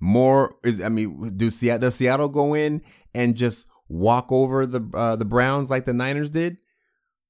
More 0.00 0.56
is 0.64 0.80
I 0.80 0.88
mean, 0.88 1.36
do 1.36 1.50
Seattle 1.50 1.80
does 1.80 1.94
Seattle 1.94 2.28
go 2.28 2.54
in 2.54 2.82
and 3.14 3.36
just 3.36 3.66
walk 3.88 4.30
over 4.30 4.66
the 4.66 4.88
uh, 4.94 5.16
the 5.16 5.24
Browns 5.24 5.70
like 5.70 5.86
the 5.86 5.92
Niners 5.92 6.30
did, 6.30 6.58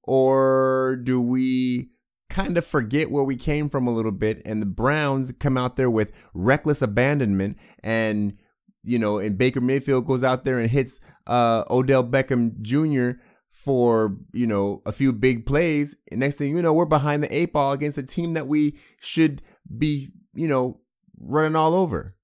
or 0.02 0.96
do 1.02 1.20
we 1.20 1.90
kind 2.28 2.58
of 2.58 2.64
forget 2.64 3.10
where 3.10 3.24
we 3.24 3.36
came 3.36 3.68
from 3.68 3.86
a 3.86 3.92
little 3.92 4.12
bit 4.12 4.42
and 4.44 4.60
the 4.60 4.66
Browns 4.66 5.32
come 5.40 5.56
out 5.56 5.76
there 5.76 5.90
with 5.90 6.12
reckless 6.34 6.82
abandonment 6.82 7.56
and 7.82 8.36
you 8.82 8.98
know, 8.98 9.18
and 9.18 9.36
Baker 9.36 9.60
Mayfield 9.60 10.06
goes 10.06 10.22
out 10.22 10.44
there 10.44 10.58
and 10.58 10.70
hits 10.70 11.00
uh, 11.26 11.64
Odell 11.70 12.04
Beckham 12.04 12.60
Jr. 12.62 13.20
for 13.50 14.16
you 14.32 14.46
know 14.46 14.82
a 14.86 14.92
few 14.92 15.12
big 15.12 15.46
plays. 15.46 15.96
And 16.10 16.20
next 16.20 16.36
thing 16.36 16.56
you 16.56 16.62
know, 16.62 16.72
we're 16.72 16.84
behind 16.84 17.22
the 17.22 17.34
eight 17.34 17.52
ball 17.52 17.72
against 17.72 17.98
a 17.98 18.02
team 18.02 18.34
that 18.34 18.46
we 18.46 18.78
should 19.00 19.42
be, 19.76 20.08
you 20.34 20.48
know, 20.48 20.80
running 21.18 21.56
all 21.56 21.74
over. 21.74 22.14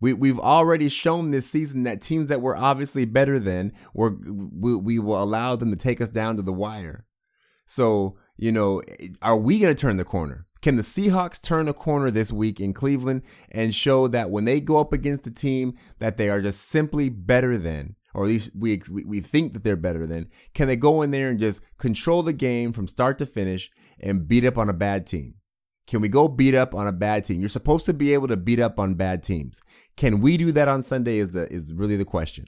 We 0.00 0.12
we've 0.12 0.38
already 0.38 0.88
shown 0.88 1.30
this 1.30 1.48
season 1.48 1.84
that 1.84 2.02
teams 2.02 2.28
that 2.28 2.42
were 2.42 2.56
obviously 2.56 3.06
better 3.06 3.38
than 3.38 3.72
we 3.94 4.10
we, 4.10 4.76
we 4.76 4.98
will 4.98 5.22
allow 5.22 5.56
them 5.56 5.70
to 5.70 5.76
take 5.76 6.00
us 6.00 6.10
down 6.10 6.36
to 6.36 6.42
the 6.42 6.52
wire. 6.52 7.06
So 7.66 8.16
you 8.36 8.52
know, 8.52 8.82
are 9.22 9.36
we 9.36 9.58
going 9.58 9.74
to 9.74 9.80
turn 9.80 9.96
the 9.96 10.04
corner? 10.04 10.45
Can 10.66 10.74
the 10.74 10.82
Seahawks 10.82 11.40
turn 11.40 11.68
a 11.68 11.72
corner 11.72 12.10
this 12.10 12.32
week 12.32 12.58
in 12.58 12.74
Cleveland 12.74 13.22
and 13.52 13.72
show 13.72 14.08
that 14.08 14.30
when 14.30 14.46
they 14.46 14.58
go 14.58 14.78
up 14.78 14.92
against 14.92 15.24
a 15.28 15.30
team 15.30 15.76
that 16.00 16.16
they 16.16 16.28
are 16.28 16.42
just 16.42 16.62
simply 16.62 17.08
better 17.08 17.56
than, 17.56 17.94
or 18.12 18.24
at 18.24 18.30
least 18.30 18.50
we 18.52 18.82
we 18.88 19.20
think 19.20 19.52
that 19.52 19.62
they're 19.62 19.76
better 19.76 20.08
than, 20.08 20.28
can 20.54 20.66
they 20.66 20.74
go 20.74 21.02
in 21.02 21.12
there 21.12 21.28
and 21.28 21.38
just 21.38 21.62
control 21.78 22.24
the 22.24 22.32
game 22.32 22.72
from 22.72 22.88
start 22.88 23.16
to 23.18 23.26
finish 23.26 23.70
and 24.00 24.26
beat 24.26 24.44
up 24.44 24.58
on 24.58 24.68
a 24.68 24.72
bad 24.72 25.06
team? 25.06 25.34
Can 25.86 26.00
we 26.00 26.08
go 26.08 26.26
beat 26.26 26.56
up 26.56 26.74
on 26.74 26.88
a 26.88 26.92
bad 26.92 27.24
team? 27.24 27.38
You're 27.38 27.48
supposed 27.48 27.86
to 27.86 27.94
be 27.94 28.12
able 28.12 28.26
to 28.26 28.36
beat 28.36 28.58
up 28.58 28.80
on 28.80 28.94
bad 28.94 29.22
teams. 29.22 29.62
Can 29.96 30.20
we 30.20 30.36
do 30.36 30.50
that 30.50 30.66
on 30.66 30.82
Sunday 30.82 31.18
is 31.18 31.30
the 31.30 31.46
is 31.52 31.72
really 31.72 31.96
the 31.96 32.04
question. 32.04 32.46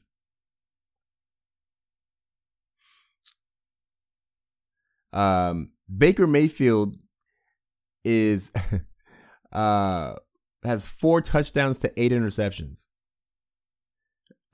Um, 5.12 5.70
Baker 5.96 6.26
Mayfield 6.26 6.96
is 8.08 8.50
uh 9.52 10.14
has 10.64 10.84
four 10.84 11.20
touchdowns 11.20 11.78
to 11.78 12.00
eight 12.00 12.12
interceptions. 12.12 12.86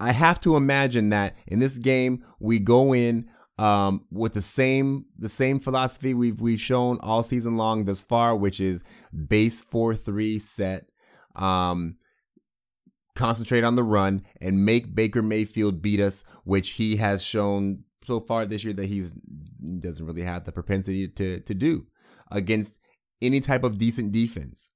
I 0.01 0.13
have 0.13 0.41
to 0.43 0.57
imagine 0.57 1.11
that 1.11 1.37
in 1.47 1.61
this 1.61 1.79
game 1.79 2.25
we 2.39 2.59
go 2.59 2.95
in 2.95 3.29
um, 3.57 4.05
with 4.11 4.35
the 4.35 4.43
same 4.43 5.07
the 5.17 5.29
same 5.29 5.61
philosophy 5.61 6.13
we've 6.13 6.41
we've 6.41 6.61
shown 6.61 6.99
all 7.01 7.23
season 7.23 7.57
long 7.57 7.85
thus 7.85 8.03
far, 8.03 8.37
which 8.37 8.61
is 8.61 8.83
base 9.29 9.61
four 9.61 9.95
three 9.95 10.39
set. 10.39 10.87
Um, 11.37 11.97
concentrate 13.15 13.63
on 13.63 13.77
the 13.77 13.83
run 13.83 14.25
and 14.41 14.65
make 14.65 14.95
Baker 14.95 15.23
Mayfield 15.23 15.81
beat 15.81 16.01
us, 16.01 16.25
which 16.43 16.71
he 16.71 16.97
has 16.97 17.23
shown 17.23 17.85
so 18.05 18.21
far 18.21 18.45
this 18.45 18.65
year 18.65 18.75
that 18.75 18.87
he's 18.87 19.13
doesn't 19.13 20.05
really 20.05 20.23
have 20.23 20.45
the 20.45 20.53
propensity 20.53 21.09
to 21.09 21.41
to 21.41 21.55
do 21.55 21.87
against 22.31 22.81
any 23.25 23.41
type 23.41 23.65
of 23.65 23.79
decent 23.79 24.13
defense. 24.13 24.71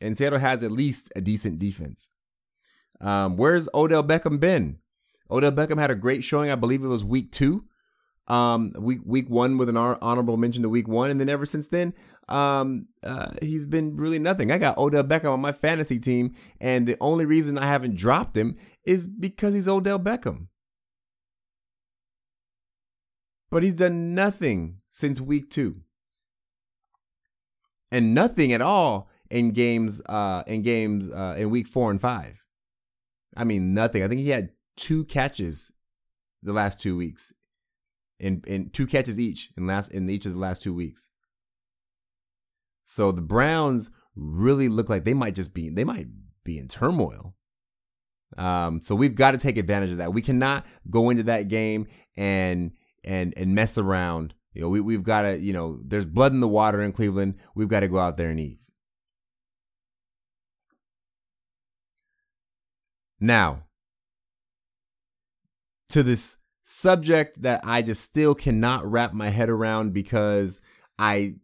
And 0.00 0.16
Seattle 0.16 0.38
has 0.38 0.62
at 0.62 0.72
least 0.72 1.12
a 1.14 1.20
decent 1.20 1.58
defense. 1.58 2.08
Um, 3.00 3.36
where's 3.36 3.68
Odell 3.74 4.02
Beckham 4.02 4.40
been? 4.40 4.78
Odell 5.30 5.52
Beckham 5.52 5.78
had 5.78 5.90
a 5.90 5.94
great 5.94 6.24
showing. 6.24 6.50
I 6.50 6.54
believe 6.54 6.82
it 6.82 6.88
was 6.88 7.04
week 7.04 7.32
two. 7.32 7.64
Um, 8.26 8.72
week 8.78 9.00
week 9.04 9.28
one 9.28 9.58
with 9.58 9.68
an 9.68 9.76
honorable 9.76 10.36
mention 10.36 10.62
to 10.62 10.68
week 10.68 10.86
one, 10.86 11.10
and 11.10 11.20
then 11.20 11.28
ever 11.28 11.44
since 11.44 11.66
then, 11.66 11.94
um, 12.28 12.86
uh, 13.02 13.32
he's 13.42 13.66
been 13.66 13.96
really 13.96 14.20
nothing. 14.20 14.52
I 14.52 14.58
got 14.58 14.78
Odell 14.78 15.02
Beckham 15.02 15.32
on 15.32 15.40
my 15.40 15.50
fantasy 15.50 15.98
team, 15.98 16.36
and 16.60 16.86
the 16.86 16.96
only 17.00 17.24
reason 17.24 17.58
I 17.58 17.66
haven't 17.66 17.96
dropped 17.96 18.36
him 18.36 18.56
is 18.84 19.06
because 19.06 19.54
he's 19.54 19.66
Odell 19.66 19.98
Beckham. 19.98 20.46
But 23.50 23.64
he's 23.64 23.74
done 23.74 24.14
nothing 24.14 24.76
since 24.88 25.20
week 25.20 25.50
two 25.50 25.82
and 27.90 28.14
nothing 28.14 28.52
at 28.52 28.60
all 28.60 29.08
in 29.30 29.52
games 29.52 30.00
uh 30.06 30.42
in 30.46 30.62
games 30.62 31.08
uh 31.08 31.34
in 31.38 31.50
week 31.50 31.66
4 31.66 31.90
and 31.92 32.00
5. 32.00 32.44
I 33.36 33.44
mean 33.44 33.74
nothing. 33.74 34.02
I 34.02 34.08
think 34.08 34.20
he 34.20 34.30
had 34.30 34.50
two 34.76 35.04
catches 35.04 35.72
the 36.42 36.52
last 36.52 36.80
2 36.80 36.96
weeks. 36.96 37.32
In 38.18 38.42
in 38.46 38.70
two 38.70 38.86
catches 38.86 39.18
each 39.18 39.50
in 39.56 39.66
last 39.66 39.90
in 39.92 40.08
each 40.08 40.26
of 40.26 40.32
the 40.32 40.38
last 40.38 40.62
2 40.62 40.74
weeks. 40.74 41.10
So 42.84 43.12
the 43.12 43.22
Browns 43.22 43.90
really 44.16 44.68
look 44.68 44.88
like 44.88 45.04
they 45.04 45.14
might 45.14 45.34
just 45.34 45.54
be 45.54 45.70
they 45.70 45.84
might 45.84 46.08
be 46.44 46.58
in 46.58 46.68
turmoil. 46.68 47.34
Um, 48.36 48.80
so 48.80 48.94
we've 48.94 49.14
got 49.14 49.32
to 49.32 49.38
take 49.38 49.56
advantage 49.56 49.90
of 49.90 49.98
that. 49.98 50.12
We 50.12 50.22
cannot 50.22 50.66
go 50.88 51.10
into 51.10 51.24
that 51.24 51.48
game 51.48 51.86
and 52.16 52.72
and 53.04 53.32
and 53.36 53.54
mess 53.54 53.78
around 53.78 54.34
you 54.52 54.62
know, 54.62 54.68
we, 54.68 54.80
we've 54.80 55.02
got 55.02 55.22
to, 55.22 55.38
you 55.38 55.52
know, 55.52 55.80
there's 55.84 56.06
blood 56.06 56.32
in 56.32 56.40
the 56.40 56.48
water 56.48 56.82
in 56.82 56.92
Cleveland. 56.92 57.34
We've 57.54 57.68
got 57.68 57.80
to 57.80 57.88
go 57.88 57.98
out 57.98 58.16
there 58.16 58.30
and 58.30 58.40
eat. 58.40 58.58
Now, 63.20 63.64
to 65.90 66.02
this 66.02 66.38
subject 66.64 67.42
that 67.42 67.60
I 67.64 67.82
just 67.82 68.02
still 68.02 68.34
cannot 68.34 68.90
wrap 68.90 69.12
my 69.12 69.28
head 69.28 69.50
around 69.50 69.92
because 69.92 70.60
I, 70.98 71.34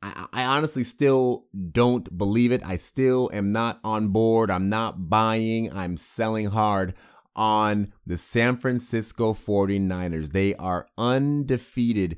I, 0.00 0.26
I 0.32 0.44
honestly 0.44 0.82
still 0.82 1.44
don't 1.72 2.16
believe 2.16 2.52
it. 2.52 2.62
I 2.64 2.76
still 2.76 3.30
am 3.32 3.52
not 3.52 3.80
on 3.84 4.08
board. 4.08 4.50
I'm 4.50 4.68
not 4.68 5.08
buying. 5.10 5.72
I'm 5.72 5.96
selling 5.96 6.46
hard 6.46 6.94
on 7.34 7.92
the 8.06 8.16
San 8.16 8.56
Francisco 8.56 9.34
49ers. 9.34 10.32
They 10.32 10.54
are 10.54 10.88
undefeated 10.96 12.16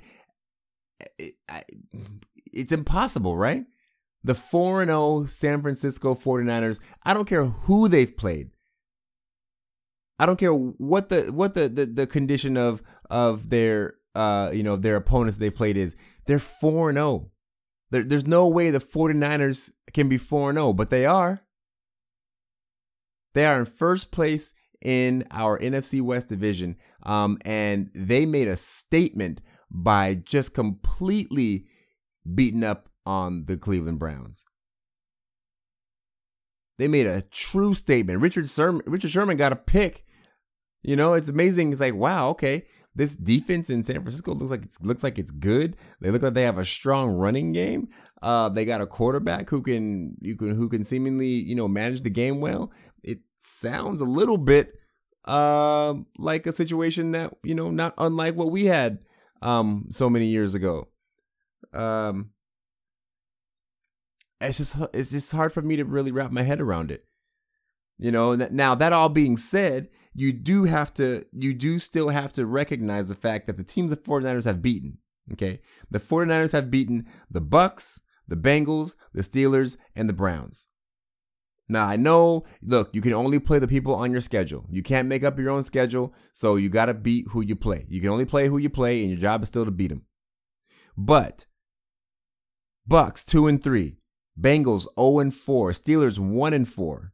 it, 1.18 1.34
it's 2.52 2.72
impossible, 2.72 3.36
right? 3.36 3.64
The 4.24 4.34
4 4.34 4.84
0 4.84 5.26
San 5.26 5.62
Francisco 5.62 6.14
49ers, 6.14 6.80
I 7.04 7.14
don't 7.14 7.28
care 7.28 7.44
who 7.44 7.88
they've 7.88 8.16
played. 8.16 8.50
I 10.18 10.26
don't 10.26 10.38
care 10.38 10.52
what 10.52 11.08
the 11.08 11.32
what 11.32 11.54
the 11.54 11.68
the, 11.68 11.86
the 11.86 12.06
condition 12.06 12.56
of 12.56 12.82
of 13.08 13.50
their 13.50 13.94
uh 14.16 14.50
you 14.52 14.64
know 14.64 14.76
their 14.76 14.96
opponents 14.96 15.38
they've 15.38 15.54
played 15.54 15.76
is. 15.76 15.94
They're 16.26 16.38
4 16.38 16.92
0. 16.92 17.30
There, 17.90 18.02
there's 18.02 18.26
no 18.26 18.48
way 18.48 18.70
the 18.70 18.80
49ers 18.80 19.70
can 19.94 20.08
be 20.08 20.18
4 20.18 20.52
0, 20.52 20.72
but 20.72 20.90
they 20.90 21.06
are. 21.06 21.42
They 23.34 23.46
are 23.46 23.60
in 23.60 23.64
first 23.66 24.10
place 24.10 24.52
in 24.82 25.24
our 25.30 25.58
NFC 25.58 26.00
West 26.02 26.28
division. 26.28 26.76
Um, 27.04 27.38
and 27.44 27.90
they 27.94 28.26
made 28.26 28.48
a 28.48 28.56
statement 28.56 29.40
by 29.70 30.14
just 30.14 30.54
completely 30.54 31.66
beating 32.34 32.64
up 32.64 32.88
on 33.06 33.44
the 33.46 33.56
Cleveland 33.56 33.98
Browns. 33.98 34.44
They 36.78 36.88
made 36.88 37.06
a 37.06 37.22
true 37.22 37.74
statement. 37.74 38.20
Richard 38.20 38.48
Sherman, 38.48 38.82
Richard 38.86 39.10
Sherman 39.10 39.36
got 39.36 39.52
a 39.52 39.56
pick. 39.56 40.04
You 40.82 40.94
know, 40.94 41.14
it's 41.14 41.28
amazing. 41.28 41.72
It's 41.72 41.80
like, 41.80 41.94
wow, 41.94 42.28
okay, 42.30 42.64
this 42.94 43.14
defense 43.14 43.68
in 43.68 43.82
San 43.82 43.96
Francisco 43.96 44.34
looks 44.34 44.50
like 44.50 44.62
it 44.62 44.70
looks 44.80 45.02
like 45.02 45.18
it's 45.18 45.30
good. 45.30 45.76
They 46.00 46.10
look 46.10 46.22
like 46.22 46.34
they 46.34 46.42
have 46.42 46.58
a 46.58 46.64
strong 46.64 47.10
running 47.10 47.52
game. 47.52 47.88
Uh, 48.22 48.48
they 48.48 48.64
got 48.64 48.80
a 48.80 48.86
quarterback 48.86 49.50
who 49.50 49.62
can 49.62 50.16
you 50.20 50.36
can 50.36 50.54
who 50.54 50.68
can 50.68 50.84
seemingly 50.84 51.28
you 51.28 51.54
know 51.54 51.68
manage 51.68 52.02
the 52.02 52.10
game 52.10 52.40
well. 52.40 52.72
It 53.02 53.20
sounds 53.40 54.00
a 54.00 54.04
little 54.04 54.38
bit 54.38 54.74
uh, 55.24 55.94
like 56.16 56.46
a 56.46 56.52
situation 56.52 57.12
that 57.12 57.34
you 57.42 57.54
know 57.54 57.70
not 57.70 57.94
unlike 57.98 58.34
what 58.34 58.50
we 58.50 58.66
had 58.66 58.98
um 59.42 59.86
so 59.90 60.08
many 60.10 60.26
years 60.26 60.54
ago. 60.54 60.88
Um 61.72 62.30
it's 64.40 64.58
just 64.58 64.76
it's 64.94 65.10
just 65.10 65.32
hard 65.32 65.52
for 65.52 65.62
me 65.62 65.76
to 65.76 65.84
really 65.84 66.12
wrap 66.12 66.30
my 66.30 66.42
head 66.42 66.60
around 66.60 66.90
it. 66.90 67.04
You 67.98 68.12
know, 68.12 68.34
now 68.34 68.74
that 68.76 68.92
all 68.92 69.08
being 69.08 69.36
said, 69.36 69.88
you 70.14 70.32
do 70.32 70.64
have 70.64 70.94
to 70.94 71.24
you 71.32 71.52
do 71.54 71.78
still 71.78 72.10
have 72.10 72.32
to 72.34 72.46
recognize 72.46 73.08
the 73.08 73.14
fact 73.14 73.46
that 73.46 73.56
the 73.56 73.64
teams 73.64 73.90
the 73.90 73.96
49ers 73.96 74.44
have 74.44 74.62
beaten, 74.62 74.98
okay? 75.32 75.60
The 75.90 75.98
49ers 75.98 76.52
have 76.52 76.70
beaten 76.70 77.06
the 77.30 77.40
Bucks, 77.40 78.00
the 78.26 78.36
Bengals, 78.36 78.94
the 79.12 79.22
Steelers, 79.22 79.76
and 79.96 80.08
the 80.08 80.14
Browns. 80.14 80.68
Now 81.68 81.86
I 81.86 81.96
know, 81.96 82.44
look, 82.62 82.90
you 82.94 83.00
can 83.00 83.12
only 83.12 83.38
play 83.38 83.58
the 83.58 83.68
people 83.68 83.94
on 83.94 84.10
your 84.10 84.22
schedule. 84.22 84.66
You 84.70 84.82
can't 84.82 85.08
make 85.08 85.22
up 85.22 85.38
your 85.38 85.50
own 85.50 85.62
schedule, 85.62 86.14
so 86.32 86.56
you 86.56 86.68
got 86.70 86.86
to 86.86 86.94
beat 86.94 87.26
who 87.30 87.42
you 87.42 87.56
play. 87.56 87.84
You 87.88 88.00
can 88.00 88.10
only 88.10 88.24
play 88.24 88.48
who 88.48 88.58
you 88.58 88.70
play, 88.70 89.00
and 89.00 89.10
your 89.10 89.18
job 89.18 89.42
is 89.42 89.48
still 89.48 89.66
to 89.66 89.70
beat 89.70 89.88
them. 89.88 90.06
But 90.96 91.46
Bucks 92.86 93.24
two 93.24 93.46
and 93.46 93.62
three, 93.62 93.98
Bengals 94.40 94.82
zero 94.82 94.92
oh 94.96 95.18
and 95.18 95.34
four, 95.34 95.72
Steelers 95.72 96.18
one 96.18 96.54
and 96.54 96.66
four, 96.66 97.12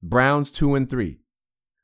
Browns 0.00 0.52
two 0.52 0.76
and 0.76 0.88
three. 0.88 1.18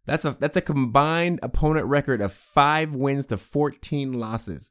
That's 0.07 0.25
a 0.25 0.37
that's 0.39 0.57
a 0.57 0.61
combined 0.61 1.41
opponent 1.43 1.87
record 1.87 2.21
of 2.21 2.33
five 2.33 2.95
wins 2.95 3.27
to 3.27 3.39
fourteen 3.39 4.13
losses. 4.13 4.71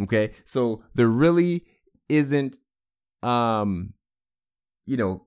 Okay, 0.00 0.32
so 0.44 0.82
there 0.94 1.08
really 1.08 1.64
isn't, 2.08 2.56
um, 3.22 3.94
you 4.84 4.96
know, 4.96 5.26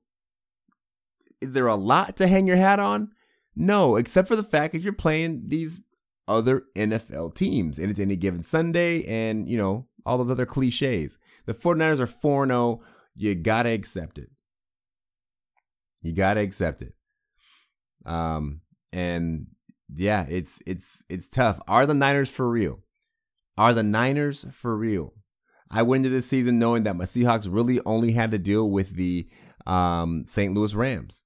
is 1.45 1.53
there 1.53 1.67
a 1.67 1.75
lot 1.75 2.17
to 2.17 2.27
hang 2.27 2.47
your 2.47 2.57
hat 2.57 2.79
on? 2.79 3.11
No, 3.55 3.95
except 3.95 4.27
for 4.27 4.35
the 4.35 4.43
fact 4.43 4.73
that 4.73 4.81
you're 4.81 4.93
playing 4.93 5.43
these 5.45 5.79
other 6.27 6.63
NFL 6.75 7.35
teams 7.35 7.77
and 7.77 7.89
it's 7.89 7.99
any 7.99 8.15
given 8.15 8.43
Sunday 8.43 9.03
and, 9.05 9.47
you 9.47 9.57
know, 9.57 9.87
all 10.05 10.17
those 10.17 10.31
other 10.31 10.45
cliches. 10.45 11.17
The 11.45 11.53
49ers 11.53 11.99
are 11.99 12.07
4 12.07 12.47
0. 12.47 12.81
You 13.15 13.35
got 13.35 13.63
to 13.63 13.69
accept 13.69 14.17
it. 14.17 14.29
You 16.01 16.13
got 16.13 16.35
to 16.35 16.41
accept 16.41 16.81
it. 16.81 16.93
Um, 18.05 18.61
and 18.91 19.47
yeah, 19.93 20.25
it's 20.29 20.61
it's 20.65 21.03
it's 21.09 21.27
tough. 21.27 21.59
Are 21.67 21.85
the 21.85 21.93
Niners 21.93 22.29
for 22.29 22.49
real? 22.49 22.81
Are 23.57 23.73
the 23.73 23.83
Niners 23.83 24.45
for 24.51 24.75
real? 24.75 25.13
I 25.71 25.81
went 25.81 26.05
into 26.05 26.15
this 26.15 26.27
season 26.27 26.59
knowing 26.59 26.83
that 26.83 26.95
my 26.95 27.05
Seahawks 27.05 27.47
really 27.49 27.79
only 27.85 28.11
had 28.11 28.31
to 28.31 28.37
deal 28.37 28.69
with 28.69 28.95
the 28.95 29.27
um, 29.65 30.25
St. 30.27 30.53
Louis 30.53 30.73
Rams. 30.75 31.23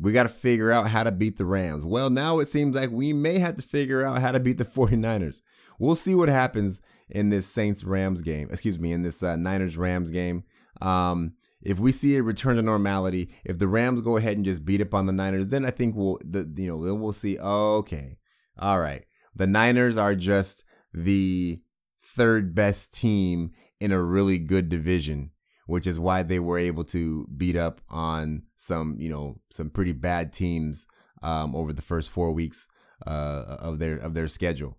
We 0.00 0.12
got 0.12 0.22
to 0.22 0.30
figure 0.30 0.70
out 0.70 0.88
how 0.88 1.02
to 1.02 1.12
beat 1.12 1.36
the 1.36 1.44
Rams. 1.44 1.84
Well, 1.84 2.08
now 2.08 2.38
it 2.38 2.46
seems 2.46 2.74
like 2.74 2.90
we 2.90 3.12
may 3.12 3.38
have 3.38 3.56
to 3.56 3.62
figure 3.62 4.04
out 4.04 4.20
how 4.20 4.32
to 4.32 4.40
beat 4.40 4.56
the 4.58 4.64
49ers. 4.64 5.42
We'll 5.78 5.94
see 5.94 6.14
what 6.14 6.28
happens 6.28 6.80
in 7.08 7.28
this 7.28 7.46
Saints 7.46 7.84
Rams 7.84 8.22
game. 8.22 8.48
Excuse 8.50 8.78
me, 8.78 8.92
in 8.92 9.02
this 9.02 9.22
uh, 9.22 9.36
Niners 9.36 9.76
Rams 9.76 10.10
game. 10.10 10.44
Um, 10.80 11.34
if 11.62 11.78
we 11.78 11.92
see 11.92 12.16
a 12.16 12.22
return 12.22 12.56
to 12.56 12.62
normality, 12.62 13.30
if 13.44 13.58
the 13.58 13.68
Rams 13.68 14.00
go 14.00 14.16
ahead 14.16 14.36
and 14.36 14.44
just 14.44 14.64
beat 14.64 14.80
up 14.80 14.94
on 14.94 15.06
the 15.06 15.12
Niners, 15.12 15.48
then 15.48 15.64
I 15.64 15.70
think 15.70 15.94
we'll 15.94 16.18
the 16.24 16.50
you 16.56 16.68
know 16.68 16.84
then 16.84 17.00
we'll 17.00 17.12
see. 17.12 17.38
Okay, 17.38 18.16
all 18.58 18.80
right, 18.80 19.04
the 19.34 19.46
Niners 19.46 19.96
are 19.96 20.14
just 20.14 20.64
the 20.94 21.60
third 22.02 22.54
best 22.54 22.94
team 22.94 23.50
in 23.78 23.92
a 23.92 24.02
really 24.02 24.38
good 24.38 24.68
division, 24.68 25.30
which 25.66 25.86
is 25.86 26.00
why 26.00 26.22
they 26.22 26.38
were 26.38 26.58
able 26.58 26.84
to 26.84 27.26
beat 27.36 27.56
up 27.56 27.80
on 27.88 28.42
some 28.60 28.96
you 28.98 29.08
know 29.08 29.40
some 29.50 29.70
pretty 29.70 29.92
bad 29.92 30.32
teams 30.32 30.86
um, 31.22 31.56
over 31.56 31.72
the 31.72 31.82
first 31.82 32.10
four 32.10 32.30
weeks 32.32 32.68
uh, 33.06 33.56
of 33.58 33.78
their 33.78 33.96
of 33.96 34.14
their 34.14 34.28
schedule. 34.28 34.76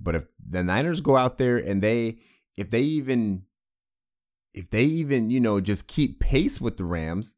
But 0.00 0.16
if 0.16 0.24
the 0.44 0.64
Niners 0.64 1.00
go 1.00 1.16
out 1.16 1.38
there 1.38 1.56
and 1.56 1.80
they 1.80 2.18
if 2.56 2.70
they 2.70 2.82
even 2.82 3.44
if 4.54 4.70
they 4.70 4.82
even, 4.82 5.30
you 5.30 5.40
know, 5.40 5.60
just 5.60 5.86
keep 5.86 6.20
pace 6.20 6.60
with 6.60 6.76
the 6.76 6.84
Rams, 6.84 7.36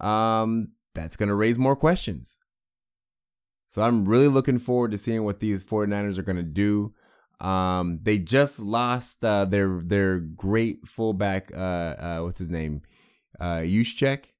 um, 0.00 0.72
that's 0.94 1.16
going 1.16 1.28
to 1.28 1.34
raise 1.34 1.58
more 1.58 1.76
questions. 1.76 2.36
So 3.68 3.82
I'm 3.82 4.06
really 4.06 4.28
looking 4.28 4.58
forward 4.58 4.92
to 4.92 4.98
seeing 4.98 5.24
what 5.24 5.40
these 5.40 5.62
49ers 5.62 6.18
are 6.18 6.22
going 6.22 6.36
to 6.36 6.42
do. 6.42 6.94
Um, 7.40 8.00
they 8.02 8.18
just 8.18 8.58
lost 8.58 9.22
uh, 9.24 9.44
their 9.44 9.82
their 9.84 10.20
great 10.20 10.86
fullback, 10.86 11.52
uh, 11.54 11.94
uh, 11.98 12.20
what's 12.20 12.38
his 12.38 12.48
name, 12.48 12.80
uh, 13.40 13.60
Juszczyk. 13.60 14.32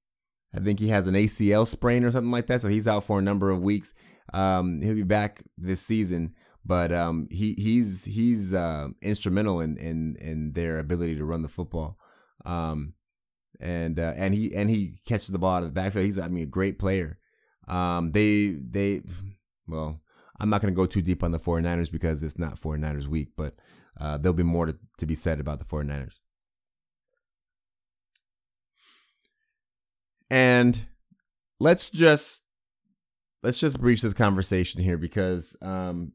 I 0.55 0.61
think 0.61 0.81
he 0.81 0.89
has 0.89 1.07
an 1.07 1.15
ACL 1.15 1.67
sprain 1.67 2.05
or 2.05 2.11
something 2.11 2.31
like 2.31 2.47
that, 2.47 2.63
so 2.63 2.69
he's 2.69 2.89
out 2.89 3.05
for 3.05 3.19
a 3.19 3.23
number 3.23 3.51
of 3.51 3.61
weeks. 3.61 3.93
Um, 4.33 4.81
he'll 4.81 4.95
be 4.95 5.03
back 5.03 5.43
this 5.59 5.81
season, 5.81 6.35
but 6.65 6.93
um, 6.93 7.29
he 7.31 7.55
he's 7.55 8.05
he's 8.05 8.55
uh, 8.55 8.89
instrumental 9.03 9.61
in, 9.61 9.77
in 9.77 10.17
in 10.17 10.53
their 10.53 10.79
ability 10.79 11.17
to 11.17 11.25
run 11.25 11.43
the 11.43 11.49
football, 11.49 11.99
um, 12.45 12.95
and 13.61 13.99
uh, 13.99 14.15
and 14.17 14.35
he 14.35 14.55
and 14.55 14.71
he 14.71 14.95
catches 15.05 15.29
the 15.29 15.39
ball 15.39 15.57
out 15.57 15.63
of 15.63 15.69
the 15.69 15.81
backfield. 15.81 16.07
He's 16.07 16.19
I 16.19 16.29
mean 16.29 16.45
a 16.45 16.47
great 16.47 16.79
player. 16.79 17.19
Um, 17.69 18.13
they 18.13 18.57
they 18.71 19.03
well, 19.67 20.01
I'm 20.41 20.51
not 20.51 20.61
going 20.61 20.73
to 20.73 20.77
go 20.77 20.87
too 20.87 21.03
deep 21.03 21.23
on 21.23 21.33
the 21.33 21.39
49ers 21.39 21.91
because 21.91 22.23
it's 22.23 22.39
not 22.39 22.61
49ers 22.61 23.07
week, 23.07 23.31
but 23.37 23.55
uh, 24.01 24.19
there'll 24.19 24.35
be 24.35 24.43
more 24.43 24.67
to, 24.67 24.77
to 24.99 25.07
be 25.07 25.15
said 25.15 25.41
about 25.41 25.59
the 25.59 25.65
49ers. 25.65 26.19
And 30.31 30.81
let's 31.61 31.91
just 31.91 32.43
let's 33.43 33.59
just 33.59 33.81
breach 33.81 34.03
this 34.03 34.15
conversation 34.15 34.83
here 34.83 34.99
because 34.99 35.57
um, 35.63 36.13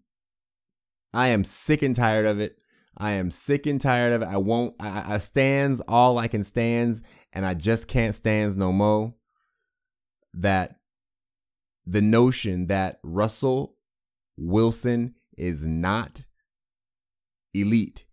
I 1.14 1.30
am 1.30 1.44
sick 1.44 1.82
and 1.82 1.96
tired 1.96 2.26
of 2.26 2.40
it. 2.40 2.58
I 2.98 3.12
am 3.12 3.32
sick 3.32 3.66
and 3.66 3.80
tired 3.80 4.14
of 4.14 4.22
it. 4.22 4.28
I 4.28 4.38
won't. 4.38 4.76
I, 4.80 5.16
I 5.16 5.18
stands 5.20 5.82
all 5.88 6.18
I 6.18 6.28
can 6.28 6.44
stands, 6.44 7.02
and 7.32 7.46
I 7.46 7.54
just 7.54 7.88
can't 7.88 8.14
stands 8.14 8.58
no 8.58 8.72
more. 8.72 9.14
That 10.34 10.76
the 11.86 12.02
notion 12.02 12.68
that 12.68 13.00
Russell 13.04 13.76
Wilson 14.38 15.16
is 15.38 15.66
not 15.66 16.24
elite. 17.54 18.06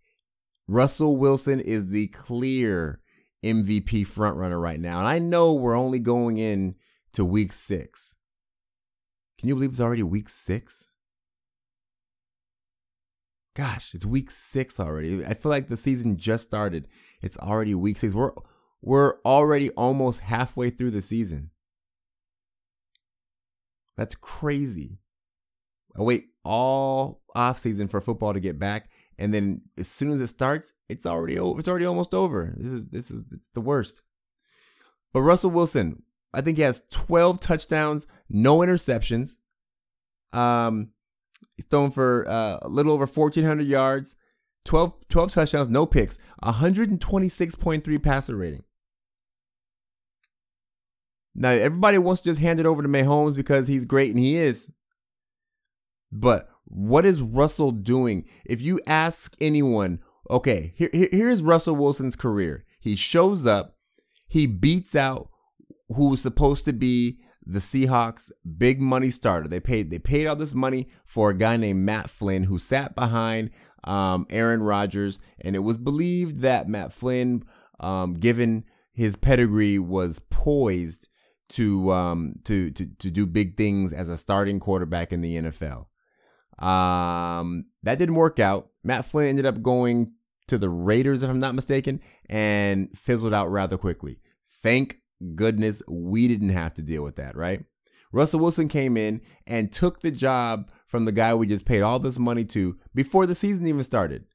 Russell 0.67 1.17
Wilson 1.17 1.59
is 1.59 1.89
the 1.89 2.07
clear 2.07 3.01
MVP 3.43 4.07
frontrunner 4.07 4.61
right 4.61 4.79
now, 4.79 4.99
and 4.99 5.07
I 5.07 5.19
know 5.19 5.53
we're 5.53 5.77
only 5.77 5.99
going 5.99 6.37
in 6.37 6.75
to 7.13 7.23
week 7.25 7.53
six. 7.53 8.15
Can 9.37 9.47
you 9.47 9.55
believe 9.55 9.71
it's 9.71 9.79
already 9.79 10.03
week 10.03 10.29
six? 10.29 10.89
gosh, 13.59 13.93
it's 13.93 14.05
week 14.05 14.31
six 14.31 14.79
already. 14.79 15.25
I 15.25 15.33
feel 15.33 15.49
like 15.49 15.67
the 15.67 15.75
season 15.75 16.15
just 16.15 16.47
started. 16.47 16.87
It's 17.21 17.37
already 17.37 17.75
week 17.75 17.97
six. 17.97 18.13
We're 18.13 18.31
we're 18.81 19.15
already 19.25 19.69
almost 19.71 20.21
halfway 20.21 20.69
through 20.69 20.91
the 20.91 21.01
season. 21.01 21.49
That's 23.97 24.15
crazy. 24.15 24.99
I 25.97 26.03
wait 26.03 26.27
all 26.45 27.21
off 27.35 27.59
season 27.59 27.89
for 27.89 27.99
football 27.99 28.33
to 28.33 28.39
get 28.39 28.57
back, 28.57 28.89
and 29.19 29.33
then 29.33 29.61
as 29.77 29.87
soon 29.87 30.11
as 30.11 30.21
it 30.21 30.27
starts, 30.27 30.73
it's 30.87 31.05
already. 31.05 31.35
It's 31.35 31.67
already 31.67 31.85
almost 31.85 32.13
over. 32.13 32.53
This 32.57 32.73
is 32.73 32.85
this 32.85 33.11
is 33.11 33.23
it's 33.31 33.49
the 33.53 33.61
worst. 33.61 34.01
But 35.13 35.21
Russell 35.21 35.51
Wilson, 35.51 36.03
I 36.33 36.41
think 36.41 36.57
he 36.57 36.63
has 36.63 36.83
12 36.91 37.39
touchdowns, 37.39 38.07
no 38.29 38.59
interceptions. 38.59 39.37
Um, 40.31 40.89
He's 41.59 41.65
thrown 41.65 41.91
for 41.91 42.25
uh, 42.25 42.59
a 42.61 42.69
little 42.69 42.93
over 42.93 43.05
1,400 43.05 43.67
yards, 43.67 44.15
12, 44.63 44.93
12 45.09 45.31
touchdowns, 45.33 45.67
no 45.67 45.85
picks, 45.85 46.17
126.3 46.41 48.01
passer 48.01 48.37
rating. 48.37 48.63
Now, 51.35 51.49
everybody 51.49 51.97
wants 51.97 52.21
to 52.21 52.29
just 52.29 52.39
hand 52.39 52.61
it 52.61 52.65
over 52.65 52.81
to 52.81 52.87
Mahomes 52.87 53.35
because 53.35 53.67
he's 53.67 53.83
great, 53.83 54.11
and 54.11 54.19
he 54.23 54.37
is. 54.37 54.71
But 56.13 56.47
what 56.69 57.05
is 57.05 57.21
Russell 57.21 57.71
doing? 57.71 58.25
If 58.45 58.61
you 58.61 58.79
ask 58.87 59.35
anyone, 59.41 59.99
okay, 60.29 60.73
here, 60.75 60.89
here, 60.93 61.09
here's 61.11 61.41
Russell 61.41 61.75
Wilson's 61.75 62.15
career. 62.15 62.65
He 62.79 62.95
shows 62.95 63.45
up, 63.45 63.75
he 64.27 64.45
beats 64.47 64.95
out 64.95 65.29
who's 65.89 66.21
supposed 66.21 66.65
to 66.65 66.73
be 66.73 67.19
the 67.45 67.59
Seahawks 67.59 68.31
big 68.57 68.79
money 68.79 69.09
starter. 69.09 69.47
They 69.47 69.59
paid 69.59 69.89
they 69.89 69.99
paid 69.99 70.27
all 70.27 70.35
this 70.35 70.53
money 70.53 70.87
for 71.05 71.31
a 71.31 71.37
guy 71.37 71.57
named 71.57 71.83
Matt 71.83 72.09
Flynn 72.09 72.43
who 72.43 72.59
sat 72.59 72.95
behind 72.95 73.49
um, 73.83 74.27
Aaron 74.29 74.61
Rodgers, 74.61 75.19
and 75.41 75.55
it 75.55 75.59
was 75.59 75.77
believed 75.77 76.41
that 76.41 76.69
Matt 76.69 76.93
Flynn, 76.93 77.43
um, 77.79 78.13
given 78.13 78.65
his 78.93 79.15
pedigree, 79.15 79.79
was 79.79 80.19
poised 80.29 81.09
to 81.49 81.91
um, 81.91 82.35
to 82.43 82.69
to 82.71 82.85
to 82.85 83.09
do 83.09 83.25
big 83.25 83.57
things 83.57 83.91
as 83.91 84.09
a 84.09 84.17
starting 84.17 84.59
quarterback 84.59 85.11
in 85.11 85.21
the 85.21 85.37
NFL. 85.37 85.87
Um, 86.59 87.65
that 87.83 87.97
didn't 87.97 88.15
work 88.15 88.39
out. 88.39 88.69
Matt 88.83 89.05
Flynn 89.05 89.27
ended 89.27 89.45
up 89.45 89.61
going 89.61 90.13
to 90.47 90.57
the 90.57 90.69
Raiders, 90.69 91.23
if 91.23 91.29
I'm 91.29 91.39
not 91.39 91.55
mistaken, 91.55 92.01
and 92.29 92.89
fizzled 92.97 93.33
out 93.33 93.51
rather 93.51 93.77
quickly. 93.77 94.19
Thank 94.61 94.97
goodness 95.35 95.81
we 95.87 96.27
didn't 96.27 96.49
have 96.49 96.73
to 96.75 96.81
deal 96.81 97.03
with 97.03 97.15
that, 97.17 97.35
right? 97.35 97.63
Russell 98.11 98.39
Wilson 98.39 98.67
came 98.67 98.97
in 98.97 99.21
and 99.45 99.71
took 99.71 100.01
the 100.01 100.11
job 100.11 100.71
from 100.87 101.05
the 101.05 101.11
guy 101.11 101.33
we 101.33 101.47
just 101.47 101.65
paid 101.65 101.81
all 101.81 101.99
this 101.99 102.17
money 102.17 102.43
to 102.45 102.77
before 102.95 103.25
the 103.27 103.35
season 103.35 103.67
even 103.67 103.83
started. 103.83 104.25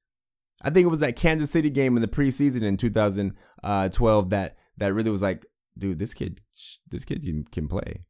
I 0.62 0.70
think 0.70 0.84
it 0.84 0.90
was 0.90 1.00
that 1.00 1.16
Kansas 1.16 1.50
City 1.50 1.70
game 1.70 1.96
in 1.96 2.02
the 2.02 2.08
preseason 2.08 2.62
in 2.62 2.76
2012 2.76 4.30
that 4.30 4.56
that 4.76 4.94
really 4.94 5.10
was 5.10 5.22
like, 5.22 5.44
dude, 5.76 5.98
this 5.98 6.14
kid, 6.14 6.40
this 6.88 7.04
kid 7.04 7.22
can, 7.22 7.44
can 7.44 7.68
play. 7.68 8.00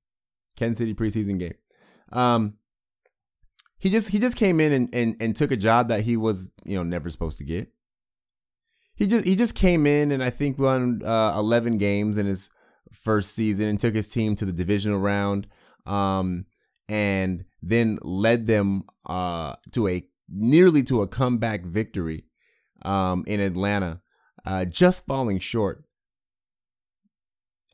Kansas 0.56 0.78
City 0.78 0.94
preseason 0.94 1.38
game. 1.38 1.54
Um, 2.12 2.54
he 3.84 3.90
just 3.90 4.08
he 4.08 4.18
just 4.18 4.38
came 4.38 4.60
in 4.60 4.72
and, 4.72 4.88
and 4.94 5.14
and 5.20 5.36
took 5.36 5.50
a 5.50 5.58
job 5.58 5.88
that 5.88 6.00
he 6.00 6.16
was 6.16 6.50
you 6.64 6.74
know 6.74 6.82
never 6.82 7.10
supposed 7.10 7.36
to 7.36 7.44
get. 7.44 7.68
He 8.94 9.06
just 9.06 9.26
he 9.26 9.36
just 9.36 9.54
came 9.54 9.86
in 9.86 10.10
and 10.10 10.24
I 10.24 10.30
think 10.30 10.58
won 10.58 11.02
uh, 11.04 11.34
11 11.36 11.76
games 11.76 12.16
in 12.16 12.24
his 12.24 12.48
first 12.94 13.32
season 13.32 13.68
and 13.68 13.78
took 13.78 13.94
his 13.94 14.08
team 14.08 14.36
to 14.36 14.46
the 14.46 14.54
divisional 14.54 14.98
round 14.98 15.48
um, 15.84 16.46
and 16.88 17.44
then 17.62 17.98
led 18.00 18.46
them 18.46 18.84
uh, 19.04 19.56
to 19.72 19.86
a 19.88 20.02
nearly 20.30 20.82
to 20.84 21.02
a 21.02 21.06
comeback 21.06 21.66
victory 21.66 22.24
um, 22.86 23.22
in 23.26 23.38
Atlanta, 23.38 24.00
uh, 24.46 24.64
just 24.64 25.04
falling 25.04 25.38
short. 25.38 25.84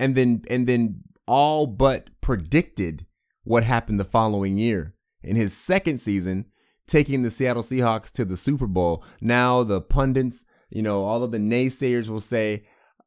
And 0.01 0.17
then 0.17 0.43
and 0.51 0.67
then 0.67 1.05
all 1.29 1.69
but 1.69 2.11
predicted 2.21 3.07
what 3.45 3.63
happened 3.63 4.01
the 4.01 4.05
following 4.05 4.59
year 4.59 4.97
in 5.23 5.37
his 5.37 5.57
second 5.57 5.99
season, 5.99 6.47
taking 6.87 7.23
the 7.23 7.31
Seattle 7.31 7.63
Seahawks 7.63 8.11
to 8.13 8.25
the 8.25 8.37
Super 8.37 8.67
Bowl. 8.67 9.05
Now 9.21 9.63
the 9.63 9.81
pundits, 9.81 10.45
you 10.71 10.83
know, 10.83 11.05
all 11.05 11.23
of 11.23 11.31
the 11.33 11.39
naysayers 11.39 12.09
will 12.09 12.21
say, 12.21 12.65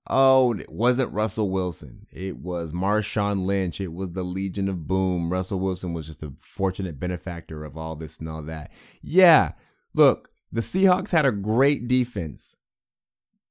Oh, 0.10 0.54
it 0.54 0.70
wasn't 0.70 1.14
Russell 1.14 1.50
Wilson. 1.50 2.08
It 2.12 2.38
was 2.38 2.74
Marshawn 2.74 3.46
Lynch. 3.46 3.80
It 3.80 3.94
was 3.94 4.12
the 4.12 4.24
Legion 4.24 4.68
of 4.68 4.86
Boom. 4.86 5.32
Russell 5.32 5.60
Wilson 5.62 5.94
was 5.94 6.06
just 6.08 6.22
a 6.22 6.34
fortunate 6.38 7.00
benefactor 7.00 7.64
of 7.64 7.78
all 7.78 7.96
this 7.96 8.18
and 8.20 8.28
all 8.28 8.42
that. 8.42 8.70
Yeah, 9.02 9.54
look, 9.94 10.30
the 10.52 10.60
Seahawks 10.60 11.12
had 11.12 11.26
a 11.26 11.32
great 11.32 11.88
defense. 11.88 12.58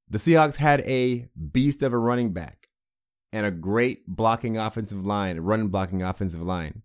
The 0.07 0.19
Seahawks 0.19 0.57
had 0.57 0.81
a 0.81 1.27
beast 1.51 1.81
of 1.81 1.91
a 1.91 1.97
running 1.97 2.33
back. 2.33 2.67
and 3.31 3.47
a 3.47 3.51
great 3.51 4.05
blocking 4.05 4.55
offensive 4.57 5.07
line, 5.07 5.39
run 5.39 5.69
blocking 5.69 6.03
offensive 6.03 6.43
line. 6.43 6.83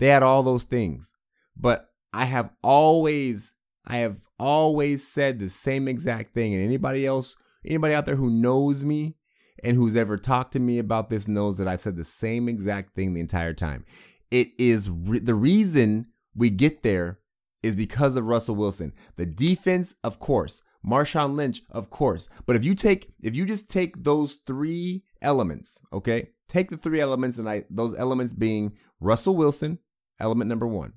They 0.00 0.08
had 0.08 0.22
all 0.22 0.42
those 0.42 0.64
things. 0.64 1.12
But 1.56 1.90
I 2.12 2.24
have 2.24 2.50
always 2.64 3.54
I 3.86 3.98
have 3.98 4.18
always 4.38 5.06
said 5.06 5.38
the 5.38 5.48
same 5.48 5.86
exact 5.86 6.34
thing 6.34 6.54
and 6.54 6.64
anybody 6.64 7.06
else 7.06 7.36
anybody 7.64 7.94
out 7.94 8.06
there 8.06 8.16
who 8.16 8.30
knows 8.30 8.82
me 8.82 9.16
and 9.62 9.76
who's 9.76 9.96
ever 9.96 10.16
talked 10.16 10.52
to 10.52 10.58
me 10.58 10.78
about 10.78 11.10
this 11.10 11.28
knows 11.28 11.58
that 11.58 11.68
I've 11.68 11.80
said 11.80 11.96
the 11.96 12.04
same 12.04 12.48
exact 12.48 12.94
thing 12.94 13.12
the 13.12 13.20
entire 13.20 13.52
time. 13.52 13.84
It 14.30 14.48
is 14.58 14.88
re- 14.88 15.18
the 15.18 15.34
reason 15.34 16.06
we 16.34 16.48
get 16.50 16.82
there 16.82 17.18
is 17.62 17.74
because 17.74 18.16
of 18.16 18.24
Russell 18.24 18.54
Wilson. 18.54 18.94
The 19.16 19.26
defense, 19.26 19.94
of 20.02 20.18
course. 20.18 20.62
Marshawn 20.86 21.36
Lynch, 21.36 21.60
of 21.68 21.90
course. 21.90 22.30
But 22.46 22.56
if 22.56 22.64
you 22.64 22.74
take 22.74 23.12
if 23.22 23.36
you 23.36 23.44
just 23.44 23.68
take 23.68 24.02
those 24.02 24.38
three 24.46 25.04
elements, 25.20 25.82
okay? 25.92 26.30
Take 26.48 26.70
the 26.70 26.78
three 26.78 27.00
elements 27.00 27.36
and 27.36 27.48
I 27.48 27.64
those 27.68 27.94
elements 27.94 28.32
being 28.32 28.72
Russell 28.98 29.36
Wilson, 29.36 29.78
element 30.20 30.48
number 30.48 30.66
1. 30.66 30.92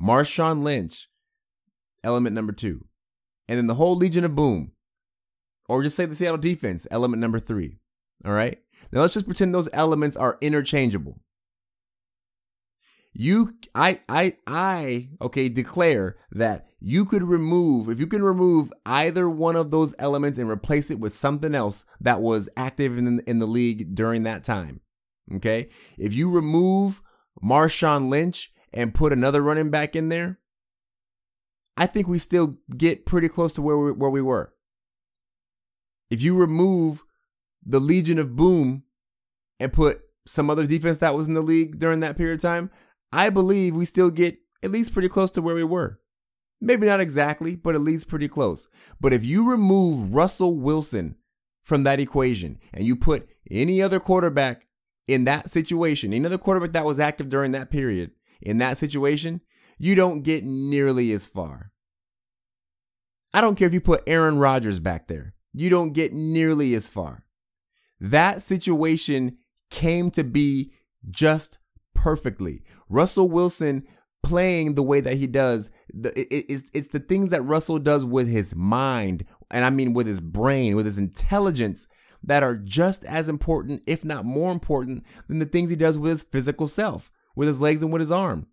Marshawn 0.00 0.62
Lynch, 0.62 1.08
element 2.04 2.34
number 2.34 2.52
2. 2.52 2.84
And 3.48 3.58
then 3.58 3.66
the 3.66 3.74
whole 3.74 3.96
Legion 3.96 4.24
of 4.24 4.34
Boom, 4.34 4.72
or 5.68 5.82
just 5.82 5.96
say 5.96 6.06
the 6.06 6.14
Seattle 6.14 6.38
defense, 6.38 6.86
element 6.90 7.20
number 7.20 7.40
3. 7.40 7.78
All 8.24 8.32
right? 8.32 8.58
Now 8.92 9.00
let's 9.00 9.14
just 9.14 9.26
pretend 9.26 9.54
those 9.54 9.68
elements 9.72 10.16
are 10.16 10.38
interchangeable 10.40 11.20
you 13.18 13.54
i 13.74 14.00
i 14.08 14.36
i 14.46 15.08
okay 15.20 15.48
declare 15.48 16.16
that 16.30 16.68
you 16.80 17.04
could 17.04 17.22
remove 17.22 17.88
if 17.88 17.98
you 17.98 18.06
can 18.06 18.22
remove 18.22 18.72
either 18.86 19.28
one 19.28 19.56
of 19.56 19.72
those 19.72 19.92
elements 19.98 20.38
and 20.38 20.48
replace 20.48 20.88
it 20.88 21.00
with 21.00 21.12
something 21.12 21.52
else 21.52 21.84
that 22.00 22.20
was 22.20 22.48
active 22.56 22.96
in 22.96 23.20
in 23.26 23.40
the 23.40 23.46
league 23.46 23.94
during 23.94 24.22
that 24.22 24.44
time 24.44 24.80
okay 25.34 25.68
if 25.98 26.14
you 26.14 26.30
remove 26.30 27.02
Marshawn 27.42 28.08
Lynch 28.08 28.52
and 28.72 28.94
put 28.94 29.12
another 29.12 29.42
running 29.42 29.70
back 29.70 29.96
in 29.96 30.08
there 30.08 30.38
I 31.76 31.86
think 31.86 32.08
we 32.08 32.18
still 32.18 32.56
get 32.76 33.06
pretty 33.06 33.28
close 33.28 33.52
to 33.52 33.62
where 33.62 33.78
we, 33.78 33.92
where 33.92 34.10
we 34.10 34.22
were 34.22 34.52
if 36.10 36.22
you 36.22 36.36
remove 36.36 37.04
the 37.64 37.80
Legion 37.80 38.18
of 38.18 38.36
Boom 38.36 38.82
and 39.60 39.72
put 39.72 40.00
some 40.26 40.50
other 40.50 40.66
defense 40.66 40.98
that 40.98 41.14
was 41.14 41.28
in 41.28 41.34
the 41.34 41.40
league 41.40 41.78
during 41.78 42.00
that 42.00 42.16
period 42.16 42.34
of 42.34 42.42
time 42.42 42.70
I 43.12 43.30
believe 43.30 43.74
we 43.74 43.84
still 43.84 44.10
get 44.10 44.38
at 44.62 44.70
least 44.70 44.92
pretty 44.92 45.08
close 45.08 45.30
to 45.32 45.42
where 45.42 45.54
we 45.54 45.64
were. 45.64 46.00
Maybe 46.60 46.86
not 46.86 47.00
exactly, 47.00 47.54
but 47.56 47.74
at 47.74 47.80
least 47.80 48.08
pretty 48.08 48.28
close. 48.28 48.68
But 49.00 49.12
if 49.12 49.24
you 49.24 49.48
remove 49.48 50.12
Russell 50.12 50.56
Wilson 50.56 51.16
from 51.62 51.84
that 51.84 52.00
equation 52.00 52.58
and 52.74 52.84
you 52.84 52.96
put 52.96 53.28
any 53.50 53.80
other 53.80 54.00
quarterback 54.00 54.66
in 55.08 55.24
that 55.24 55.48
situation, 55.48 56.12
any 56.12 56.26
other 56.26 56.38
quarterback 56.38 56.72
that 56.72 56.84
was 56.84 57.00
active 57.00 57.28
during 57.28 57.52
that 57.52 57.70
period 57.70 58.12
in 58.40 58.58
that 58.58 58.78
situation, 58.78 59.40
you 59.78 59.94
don't 59.94 60.22
get 60.22 60.44
nearly 60.44 61.12
as 61.12 61.26
far. 61.26 61.72
I 63.34 63.40
don't 63.40 63.56
care 63.56 63.66
if 63.66 63.74
you 63.74 63.80
put 63.80 64.02
Aaron 64.06 64.38
Rodgers 64.38 64.78
back 64.78 65.08
there, 65.08 65.34
you 65.52 65.70
don't 65.70 65.92
get 65.92 66.12
nearly 66.12 66.74
as 66.74 66.88
far. 66.88 67.24
That 68.00 68.42
situation 68.42 69.38
came 69.70 70.10
to 70.12 70.22
be 70.22 70.72
just 71.10 71.58
perfectly. 71.94 72.62
Russell 72.88 73.28
Wilson 73.28 73.86
playing 74.22 74.74
the 74.74 74.82
way 74.82 75.00
that 75.00 75.16
he 75.16 75.26
does, 75.26 75.70
it's 75.94 76.88
the 76.88 77.00
things 77.00 77.30
that 77.30 77.42
Russell 77.42 77.78
does 77.78 78.04
with 78.04 78.28
his 78.28 78.54
mind, 78.54 79.24
and 79.50 79.64
I 79.64 79.70
mean 79.70 79.94
with 79.94 80.06
his 80.06 80.20
brain, 80.20 80.76
with 80.76 80.86
his 80.86 80.98
intelligence, 80.98 81.86
that 82.22 82.42
are 82.42 82.56
just 82.56 83.04
as 83.04 83.28
important, 83.28 83.82
if 83.86 84.04
not 84.04 84.24
more 84.24 84.52
important, 84.52 85.04
than 85.28 85.38
the 85.38 85.46
things 85.46 85.70
he 85.70 85.76
does 85.76 85.98
with 85.98 86.10
his 86.10 86.22
physical 86.24 86.68
self, 86.68 87.10
with 87.34 87.48
his 87.48 87.60
legs 87.60 87.82
and 87.82 87.92
with 87.92 88.00
his 88.00 88.10
arm. 88.10 88.46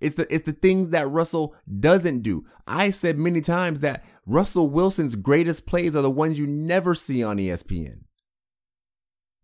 It's 0.00 0.16
the 0.16 0.32
it's 0.34 0.44
the 0.44 0.52
things 0.52 0.88
that 0.88 1.08
Russell 1.08 1.54
doesn't 1.78 2.22
do. 2.22 2.44
I 2.66 2.90
said 2.90 3.18
many 3.18 3.40
times 3.40 3.80
that 3.80 4.04
Russell 4.26 4.68
Wilson's 4.68 5.14
greatest 5.14 5.64
plays 5.64 5.94
are 5.94 6.02
the 6.02 6.10
ones 6.10 6.40
you 6.40 6.46
never 6.46 6.94
see 6.94 7.22
on 7.22 7.36
ESPN. 7.36 8.00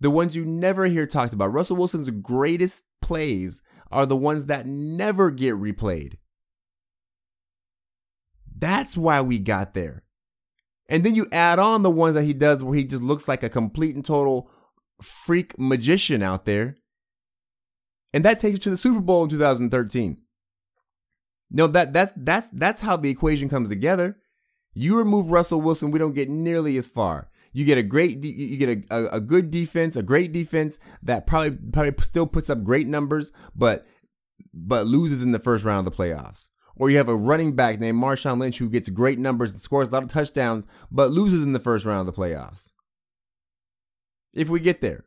The 0.01 0.11
ones 0.11 0.35
you 0.35 0.44
never 0.44 0.87
hear 0.87 1.07
talked 1.07 1.33
about. 1.33 1.53
Russell 1.53 1.77
Wilson's 1.77 2.11
greatest 2.11 2.83
plays 3.01 3.62
are 3.92 4.05
the 4.05 4.16
ones 4.16 4.46
that 4.46 4.66
never 4.66 5.31
get 5.31 5.55
replayed. 5.55 6.14
That's 8.57 8.96
why 8.96 9.20
we 9.20 9.38
got 9.38 9.74
there. 9.74 10.03
And 10.88 11.05
then 11.05 11.14
you 11.14 11.27
add 11.33 11.59
on 11.59 11.83
the 11.83 11.90
ones 11.90 12.14
that 12.14 12.24
he 12.24 12.33
does 12.33 12.62
where 12.62 12.74
he 12.74 12.85
just 12.85 13.03
looks 13.03 13.29
like 13.29 13.42
a 13.42 13.48
complete 13.48 13.94
and 13.94 14.05
total 14.05 14.51
freak 15.03 15.59
magician 15.59 16.22
out 16.22 16.44
there. 16.44 16.77
And 18.12 18.24
that 18.24 18.38
takes 18.38 18.53
you 18.53 18.59
to 18.59 18.70
the 18.70 18.77
Super 18.77 19.01
Bowl 19.01 19.24
in 19.24 19.29
2013. 19.29 20.18
No, 21.51 21.66
that 21.66 21.92
that's 21.92 22.12
that's 22.16 22.48
that's 22.53 22.81
how 22.81 22.96
the 22.96 23.11
equation 23.11 23.48
comes 23.48 23.68
together. 23.68 24.18
You 24.74 24.96
remove 24.96 25.31
Russell 25.31 25.61
Wilson, 25.61 25.90
we 25.90 25.98
don't 25.98 26.14
get 26.14 26.29
nearly 26.29 26.77
as 26.77 26.88
far. 26.88 27.31
You 27.53 27.64
get 27.64 27.79
a 27.79 27.83
great, 27.83 28.22
you 28.22 28.57
get 28.59 28.68
a, 28.68 28.94
a, 28.94 29.16
a, 29.16 29.20
good 29.20 29.51
defense, 29.51 29.96
a 29.96 30.03
great 30.03 30.33
defense 30.33 30.79
that 31.03 31.27
probably 31.27 31.59
probably 31.72 31.94
still 32.05 32.27
puts 32.27 32.51
up 32.51 32.62
great 32.62 32.87
numbers, 32.87 33.33
but 33.55 33.87
but 34.53 34.87
loses 34.87 35.22
in 35.22 35.33
the 35.33 35.38
first 35.38 35.64
round 35.64 35.87
of 35.87 35.92
the 35.92 36.03
playoffs. 36.03 36.51
Or 36.79 36.91
you 36.91 36.97
have 36.97 37.09
a 37.09 37.17
running 37.17 37.57
back 37.57 37.81
named 37.81 38.01
Marshawn 38.01 38.38
Lynch 38.38 38.59
who 38.59 38.71
gets 38.71 38.88
great 38.88 39.19
numbers 39.19 39.53
and 39.53 39.61
scores 39.61 39.88
a 39.88 39.91
lot 39.91 40.05
of 40.05 40.09
touchdowns, 40.09 40.67
but 40.91 41.11
loses 41.11 41.43
in 41.43 41.53
the 41.53 41.61
first 41.61 41.85
round 41.85 42.09
of 42.09 42.14
the 42.14 42.21
playoffs. 42.21 42.71
If 44.33 44.49
we 44.49 44.61
get 44.61 44.81
there. 44.81 45.05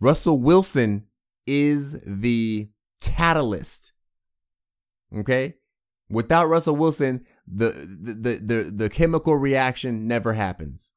Russell 0.00 0.38
Wilson 0.38 1.06
is 1.46 1.98
the 2.06 2.70
catalyst. 3.00 3.92
Okay? 5.16 5.54
Without 6.10 6.48
Russell 6.48 6.76
Wilson, 6.76 7.24
the, 7.46 7.70
the 7.70 8.34
the 8.34 8.70
the 8.70 8.88
chemical 8.90 9.36
reaction 9.36 10.06
never 10.06 10.34
happens. 10.34 10.92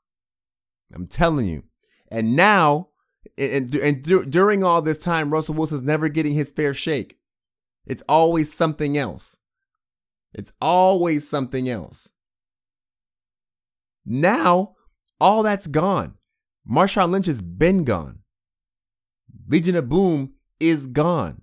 I'm 0.93 1.07
telling 1.07 1.47
you. 1.47 1.63
And 2.09 2.35
now, 2.35 2.89
and 3.37 3.73
and 3.75 4.31
during 4.31 4.63
all 4.63 4.81
this 4.81 4.97
time, 4.97 5.31
Russell 5.31 5.55
Wilson's 5.55 5.83
never 5.83 6.09
getting 6.09 6.33
his 6.33 6.51
fair 6.51 6.73
shake. 6.73 7.17
It's 7.85 8.03
always 8.09 8.53
something 8.53 8.97
else. 8.97 9.39
It's 10.33 10.51
always 10.61 11.27
something 11.27 11.69
else. 11.69 12.11
Now, 14.05 14.75
all 15.19 15.43
that's 15.43 15.67
gone. 15.67 16.15
Marshawn 16.69 17.11
Lynch 17.11 17.25
has 17.27 17.41
been 17.41 17.83
gone. 17.83 18.19
Legion 19.47 19.75
of 19.75 19.89
Boom 19.89 20.33
is 20.59 20.87
gone. 20.87 21.41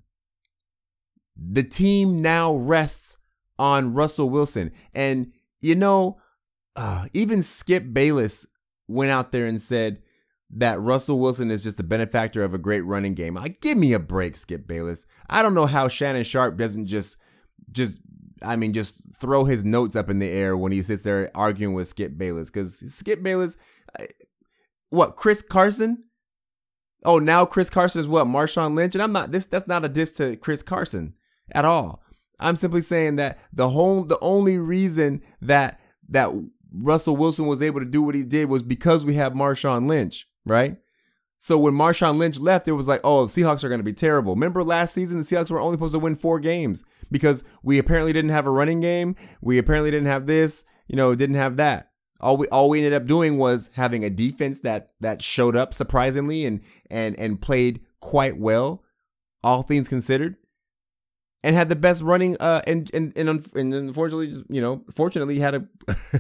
The 1.37 1.63
team 1.63 2.23
now 2.23 2.55
rests 2.55 3.17
on 3.59 3.95
Russell 3.95 4.31
Wilson. 4.31 4.73
And, 4.93 5.33
you 5.61 5.75
know, 5.75 6.21
uh, 6.77 7.07
even 7.13 7.43
Skip 7.43 7.93
Bayless 7.93 8.47
went 8.87 9.11
out 9.11 9.33
there 9.33 9.47
and 9.47 9.61
said 9.61 10.03
that 10.51 10.81
Russell 10.81 11.19
Wilson 11.19 11.51
is 11.51 11.63
just 11.63 11.81
a 11.81 11.85
benefactor 11.85 12.45
of 12.45 12.55
a 12.55 12.59
great 12.59 12.83
running 12.83 13.15
game. 13.15 13.35
Like, 13.35 13.61
give 13.61 13.77
me 13.77 13.93
a 13.93 13.99
break, 13.99 14.37
Skip 14.37 14.67
Bayless. 14.67 15.07
I 15.29 15.43
don't 15.43 15.55
know 15.55 15.67
how 15.67 15.89
Shannon 15.89 16.25
Sharpe 16.25 16.57
doesn't 16.57 16.87
just, 16.87 17.17
just, 17.73 17.99
I 18.43 18.57
mean, 18.57 18.73
just 18.73 19.03
throw 19.21 19.45
his 19.45 19.65
notes 19.65 19.97
up 19.97 20.11
in 20.11 20.19
the 20.19 20.29
air 20.29 20.57
when 20.57 20.73
he 20.73 20.83
sits 20.83 21.03
there 21.03 21.31
arguing 21.35 21.75
with 21.75 21.89
Skip 21.89 22.17
Bayless. 22.17 22.51
Because 22.51 22.79
Skip 22.95 23.23
Bayless, 23.23 23.57
what, 24.91 25.17
Chris 25.17 25.43
Carson? 25.43 26.05
Oh, 27.05 27.19
now 27.19 27.45
Chris 27.45 27.71
Carson 27.71 28.01
is 28.01 28.09
what? 28.09 28.27
Marshawn 28.27 28.77
Lynch? 28.77 28.95
And 28.95 29.03
I'm 29.03 29.13
not, 29.13 29.33
this, 29.33 29.47
that's 29.47 29.69
not 29.69 29.85
a 29.85 29.89
diss 29.89 30.13
to 30.13 30.37
Chris 30.37 30.63
Carson 30.63 31.15
at 31.53 31.65
all. 31.65 32.05
I'm 32.41 32.57
simply 32.57 32.81
saying 32.81 33.17
that 33.17 33.39
the 33.53 33.71
whole 33.71 34.05
the 34.05 34.19
only 34.21 34.59
reason 34.59 35.23
that 35.41 35.81
that 36.09 36.31
Russell 36.73 37.17
Wilson 37.17 37.47
was 37.47 37.63
able 37.63 37.81
to 37.81 37.87
do 37.87 38.03
what 38.03 38.15
he 38.15 38.25
did 38.25 38.49
was 38.49 38.63
because 38.63 39.05
we 39.05 39.15
have 39.15 39.33
Marshawn 39.33 39.87
Lynch, 39.87 40.27
right? 40.47 40.77
So 41.39 41.59
when 41.59 41.75
Marshawn 41.75 42.17
Lynch 42.17 42.41
left, 42.41 42.69
it 42.69 42.73
was 42.73 42.89
like, 42.89 43.03
oh, 43.05 43.27
the 43.27 43.43
Seahawks 43.43 43.63
are 43.65 43.69
going 43.69 43.81
to 43.81 43.85
be 43.85 43.93
terrible. 43.93 44.35
Remember 44.35 44.65
last 44.65 44.95
season, 44.95 45.19
the 45.19 45.25
Seahawks 45.25 45.51
were 45.51 45.61
only 45.61 45.75
supposed 45.75 45.93
to 45.93 45.99
win 45.99 46.17
four 46.17 46.41
games 46.41 46.85
because 47.11 47.45
we 47.63 47.79
apparently 47.79 48.15
didn't 48.15 48.31
have 48.31 48.47
a 48.47 48.51
running 48.51 48.81
game. 48.81 49.15
We 49.43 49.59
apparently 49.59 49.91
didn't 49.91 50.07
have 50.07 50.27
this, 50.27 50.65
you 50.89 50.97
know, 50.97 51.15
didn't 51.15 51.37
have 51.37 51.57
that. 51.59 51.91
All 52.21 52.39
we 52.39 52.49
all 52.49 52.71
we 52.71 52.79
ended 52.79 52.95
up 52.95 53.07
doing 53.07 53.37
was 53.37 53.69
having 53.75 54.05
a 54.05 54.11
defense 54.11 54.61
that 54.61 54.93
that 55.01 55.21
showed 55.21 55.55
up 55.55 55.75
surprisingly 55.75 56.47
and 56.47 56.63
and 56.91 57.19
and 57.21 57.43
played 57.43 57.81
quite 58.01 58.39
well, 58.39 58.83
all 59.43 59.63
things 59.63 59.89
considered 59.89 60.37
and 61.45 61.55
had 61.55 61.69
the 61.69 61.77
best 61.77 62.03
running 62.03 62.37
uh 62.41 62.63
and 62.67 62.91
and 62.95 63.17
and, 63.17 63.29
unfortunately 63.75 64.33
you 64.49 64.61
know 64.61 64.83
fortunately 64.91 65.39
had 65.39 65.55
a, 65.55 65.69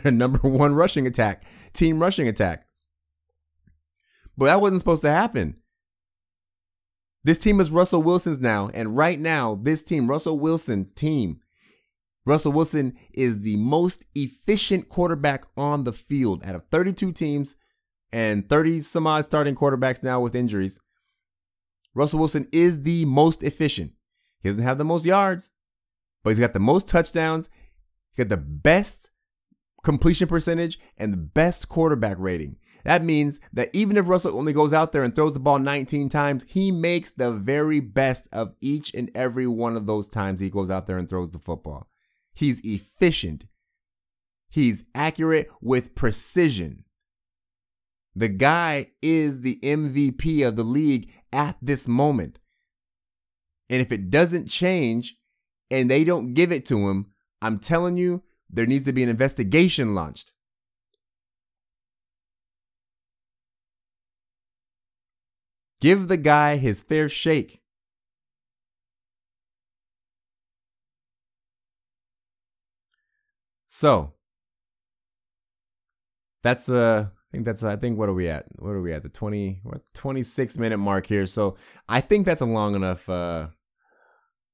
a 0.05 0.11
number 0.13 0.47
one 0.47 0.75
rushing 0.75 1.07
attack 1.07 1.45
team 1.73 1.99
rushing 1.99 2.29
attack 2.29 2.67
but 4.37 4.47
that 4.47 4.61
wasn't 4.61 4.81
supposed 4.81 5.03
to 5.03 5.11
happen 5.11 5.57
this 7.25 7.38
team 7.38 7.61
is 7.61 7.70
Russell 7.70 8.03
Wilson's 8.03 8.40
now 8.40 8.70
and 8.75 8.97
right 8.97 9.18
now 9.18 9.59
this 9.62 9.83
team 9.83 10.09
Russell 10.09 10.38
Wilson's 10.38 10.92
team 10.92 11.40
Russell 12.27 12.53
Wilson 12.53 12.94
is 13.12 13.42
the 13.42 13.57
most 13.57 14.05
efficient 14.14 14.88
quarterback 14.88 15.44
on 15.57 15.85
the 15.85 15.92
field 15.92 16.44
out 16.44 16.55
of 16.55 16.64
32 16.70 17.12
teams 17.12 17.57
and 18.12 18.49
30 18.49 18.83
some 18.83 19.07
odd 19.07 19.25
starting 19.25 19.55
quarterbacks 19.55 20.03
now 20.03 20.20
with 20.20 20.35
injuries. 20.35 20.81
Russell 21.94 22.18
Wilson 22.18 22.49
is 22.51 22.83
the 22.83 23.05
most 23.05 23.42
efficient. 23.42 23.92
He 24.40 24.49
doesn't 24.49 24.64
have 24.64 24.79
the 24.79 24.85
most 24.85 25.05
yards, 25.05 25.51
but 26.23 26.31
he's 26.31 26.40
got 26.40 26.55
the 26.55 26.61
most 26.61 26.88
touchdowns. 26.88 27.51
He's 28.11 28.25
got 28.25 28.31
the 28.31 28.42
best 28.42 29.11
completion 29.83 30.27
percentage 30.27 30.79
and 30.97 31.12
the 31.12 31.18
best 31.18 31.68
quarterback 31.68 32.16
rating. 32.18 32.57
That 32.85 33.03
means 33.03 33.40
that 33.53 33.70
even 33.73 33.97
if 33.97 34.09
Russell 34.09 34.37
only 34.38 34.53
goes 34.53 34.73
out 34.73 34.92
there 34.92 35.03
and 35.03 35.14
throws 35.14 35.33
the 35.33 35.40
ball 35.40 35.59
19 35.59 36.09
times, 36.11 36.44
he 36.47 36.70
makes 36.70 37.11
the 37.11 37.33
very 37.33 37.81
best 37.81 38.29
of 38.33 38.55
each 38.61 38.92
and 38.94 39.11
every 39.14 39.47
one 39.47 39.77
of 39.77 39.87
those 39.87 40.07
times 40.07 40.40
he 40.40 40.51
goes 40.51 40.70
out 40.70 40.87
there 40.87 40.99
and 40.99 41.09
throws 41.09 41.31
the 41.31 41.38
football. 41.38 41.88
He's 42.35 42.61
efficient. 42.61 43.47
He's 44.51 44.85
accurate 44.94 45.49
with 45.61 45.94
precision. 45.94 46.85
The 48.14 48.29
guy 48.29 48.92
is 49.03 49.40
the 49.40 49.59
MVP 49.62 50.47
of 50.47 50.55
the 50.55 50.62
league 50.62 51.11
at 51.33 51.57
this 51.61 51.88
moment. 51.88 52.38
And 53.70 53.81
if 53.81 53.90
it 53.90 54.11
doesn't 54.11 54.49
change 54.49 55.16
and 55.70 55.90
they 55.90 56.05
don't 56.05 56.35
give 56.35 56.53
it 56.53 56.66
to 56.66 56.88
him, 56.88 57.07
I'm 57.40 57.59
telling 57.59 57.97
you, 57.97 58.23
there 58.49 58.66
needs 58.66 58.85
to 58.85 58.92
be 58.92 59.03
an 59.03 59.09
investigation 59.09 59.94
launched. 59.94 60.31
Give 65.81 66.09
the 66.09 66.17
guy 66.17 66.57
his 66.57 66.83
fair 66.83 67.09
shake. 67.09 67.61
So 73.75 74.13
that's 76.45 76.69
uh 76.69 77.07
I 77.11 77.31
think 77.33 77.45
that's 77.45 77.65
I 77.65 77.75
think 77.75 77.99
what 77.99 78.09
are 78.09 78.15
we 78.15 78.29
at? 78.29 78.47
What 78.61 78.71
are 78.71 78.81
we 78.81 78.93
at? 78.93 79.03
The 79.03 79.09
20 79.09 79.63
what 79.65 79.83
26 79.95 80.59
minute 80.59 80.79
mark 80.79 81.07
here. 81.07 81.27
So 81.27 81.57
I 81.89 82.01
think 82.01 82.25
that's 82.25 82.41
a 82.41 82.47
long 82.47 82.77
enough 82.77 83.09
uh 83.09 83.49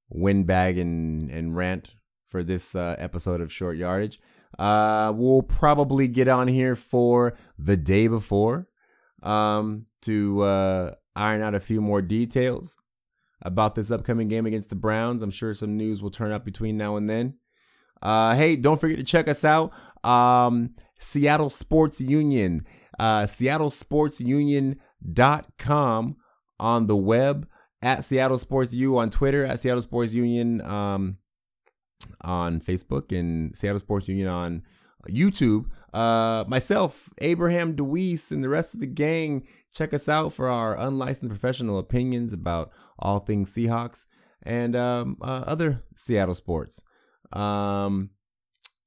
windbag 0.09 0.79
and 0.79 1.31
and 1.31 1.55
rant 1.55 1.95
for 2.31 2.43
this 2.43 2.75
uh, 2.75 2.97
episode 2.99 3.43
of 3.43 3.53
short 3.53 3.77
yardage. 3.77 4.19
Uh 4.59 5.13
we'll 5.15 5.43
probably 5.43 6.09
get 6.09 6.27
on 6.27 6.49
here 6.49 6.75
for 6.75 7.37
the 7.59 7.77
day 7.77 8.09
before 8.09 8.69
um 9.23 9.85
to 10.01 10.41
uh 10.41 10.95
iron 11.17 11.43
out 11.43 11.55
a 11.55 11.61
few 11.61 11.81
more 11.81 12.03
details 12.03 12.77
about 13.43 13.75
this 13.75 13.91
upcoming 13.91 14.29
game 14.29 14.45
against 14.47 14.71
the 14.71 14.77
Browns. 14.77 15.23
I'm 15.23 15.31
sure 15.31 15.55
some 15.55 15.77
news 15.77 16.03
will 16.03 16.11
turn 16.11 16.33
up 16.33 16.45
between 16.45 16.77
now 16.77 16.97
and 16.97 17.09
then. 17.09 17.35
Uh, 18.03 18.35
hey, 18.35 18.57
don't 18.57 18.81
forget 18.81 18.99
to 18.99 19.05
check 19.05 19.29
us 19.29 19.45
out. 19.45 19.73
Um, 20.05 20.75
Seattle 20.99 21.51
Sports 21.51 22.01
Union, 22.01 22.67
uh, 22.99 23.25
seattlesportsunion.com 23.25 26.17
on 26.59 26.87
the 26.87 26.97
web, 26.97 27.47
at 27.83 28.05
Seattle 28.05 28.39
Sports 28.39 28.75
U 28.75 28.99
on 28.99 29.09
Twitter, 29.11 29.47
at 29.47 29.61
Seattle 29.61 29.83
Sports 29.83 30.13
Union 30.13 30.61
um, 30.63 31.19
on 32.21 32.61
Facebook, 32.61 33.17
and 33.19 33.57
Seattle 33.57 33.79
Sports 33.79 34.09
Union 34.09 34.29
on 34.29 34.63
YouTube. 35.09 35.67
Uh, 35.93 36.45
myself, 36.47 37.09
Abraham 37.21 37.75
DeWeese, 37.75 38.31
and 38.31 38.45
the 38.45 38.49
rest 38.49 38.75
of 38.75 38.81
the 38.81 38.87
gang, 38.87 39.47
check 39.75 39.93
us 39.93 40.09
out 40.09 40.33
for 40.33 40.49
our 40.49 40.79
unlicensed 40.79 41.31
professional 41.31 41.79
opinions 41.79 42.33
about 42.33 42.71
all 42.99 43.21
things 43.21 43.53
Seahawks 43.53 44.07
and 44.43 44.77
um, 44.77 45.17
uh, 45.21 45.45
other 45.47 45.83
Seattle 45.97 46.35
sports. 46.35 46.83
Um, 47.33 48.11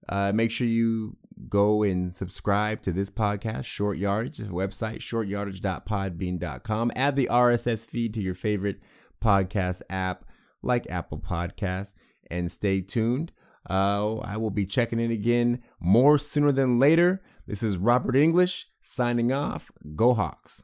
uh, 0.09 0.31
make 0.33 0.51
sure 0.51 0.67
you 0.67 1.17
go 1.49 1.83
and 1.83 2.13
subscribe 2.13 2.81
to 2.81 2.91
this 2.91 3.09
podcast, 3.09 3.65
Short 3.65 3.97
Yardage, 3.97 4.39
website, 4.39 4.99
shortyardage.podbean.com. 4.99 6.91
Add 6.95 7.15
the 7.15 7.29
RSS 7.31 7.85
feed 7.85 8.13
to 8.13 8.21
your 8.21 8.35
favorite 8.35 8.79
podcast 9.23 9.81
app 9.89 10.25
like 10.61 10.89
Apple 10.89 11.19
Podcasts 11.19 11.93
and 12.29 12.51
stay 12.51 12.81
tuned. 12.81 13.31
Uh, 13.69 14.17
I 14.17 14.37
will 14.37 14.51
be 14.51 14.65
checking 14.65 14.99
in 14.99 15.11
again 15.11 15.61
more 15.79 16.17
sooner 16.17 16.51
than 16.51 16.79
later. 16.79 17.21
This 17.47 17.63
is 17.63 17.77
Robert 17.77 18.15
English 18.15 18.67
signing 18.81 19.31
off. 19.31 19.71
Go 19.95 20.13
Hawks. 20.13 20.63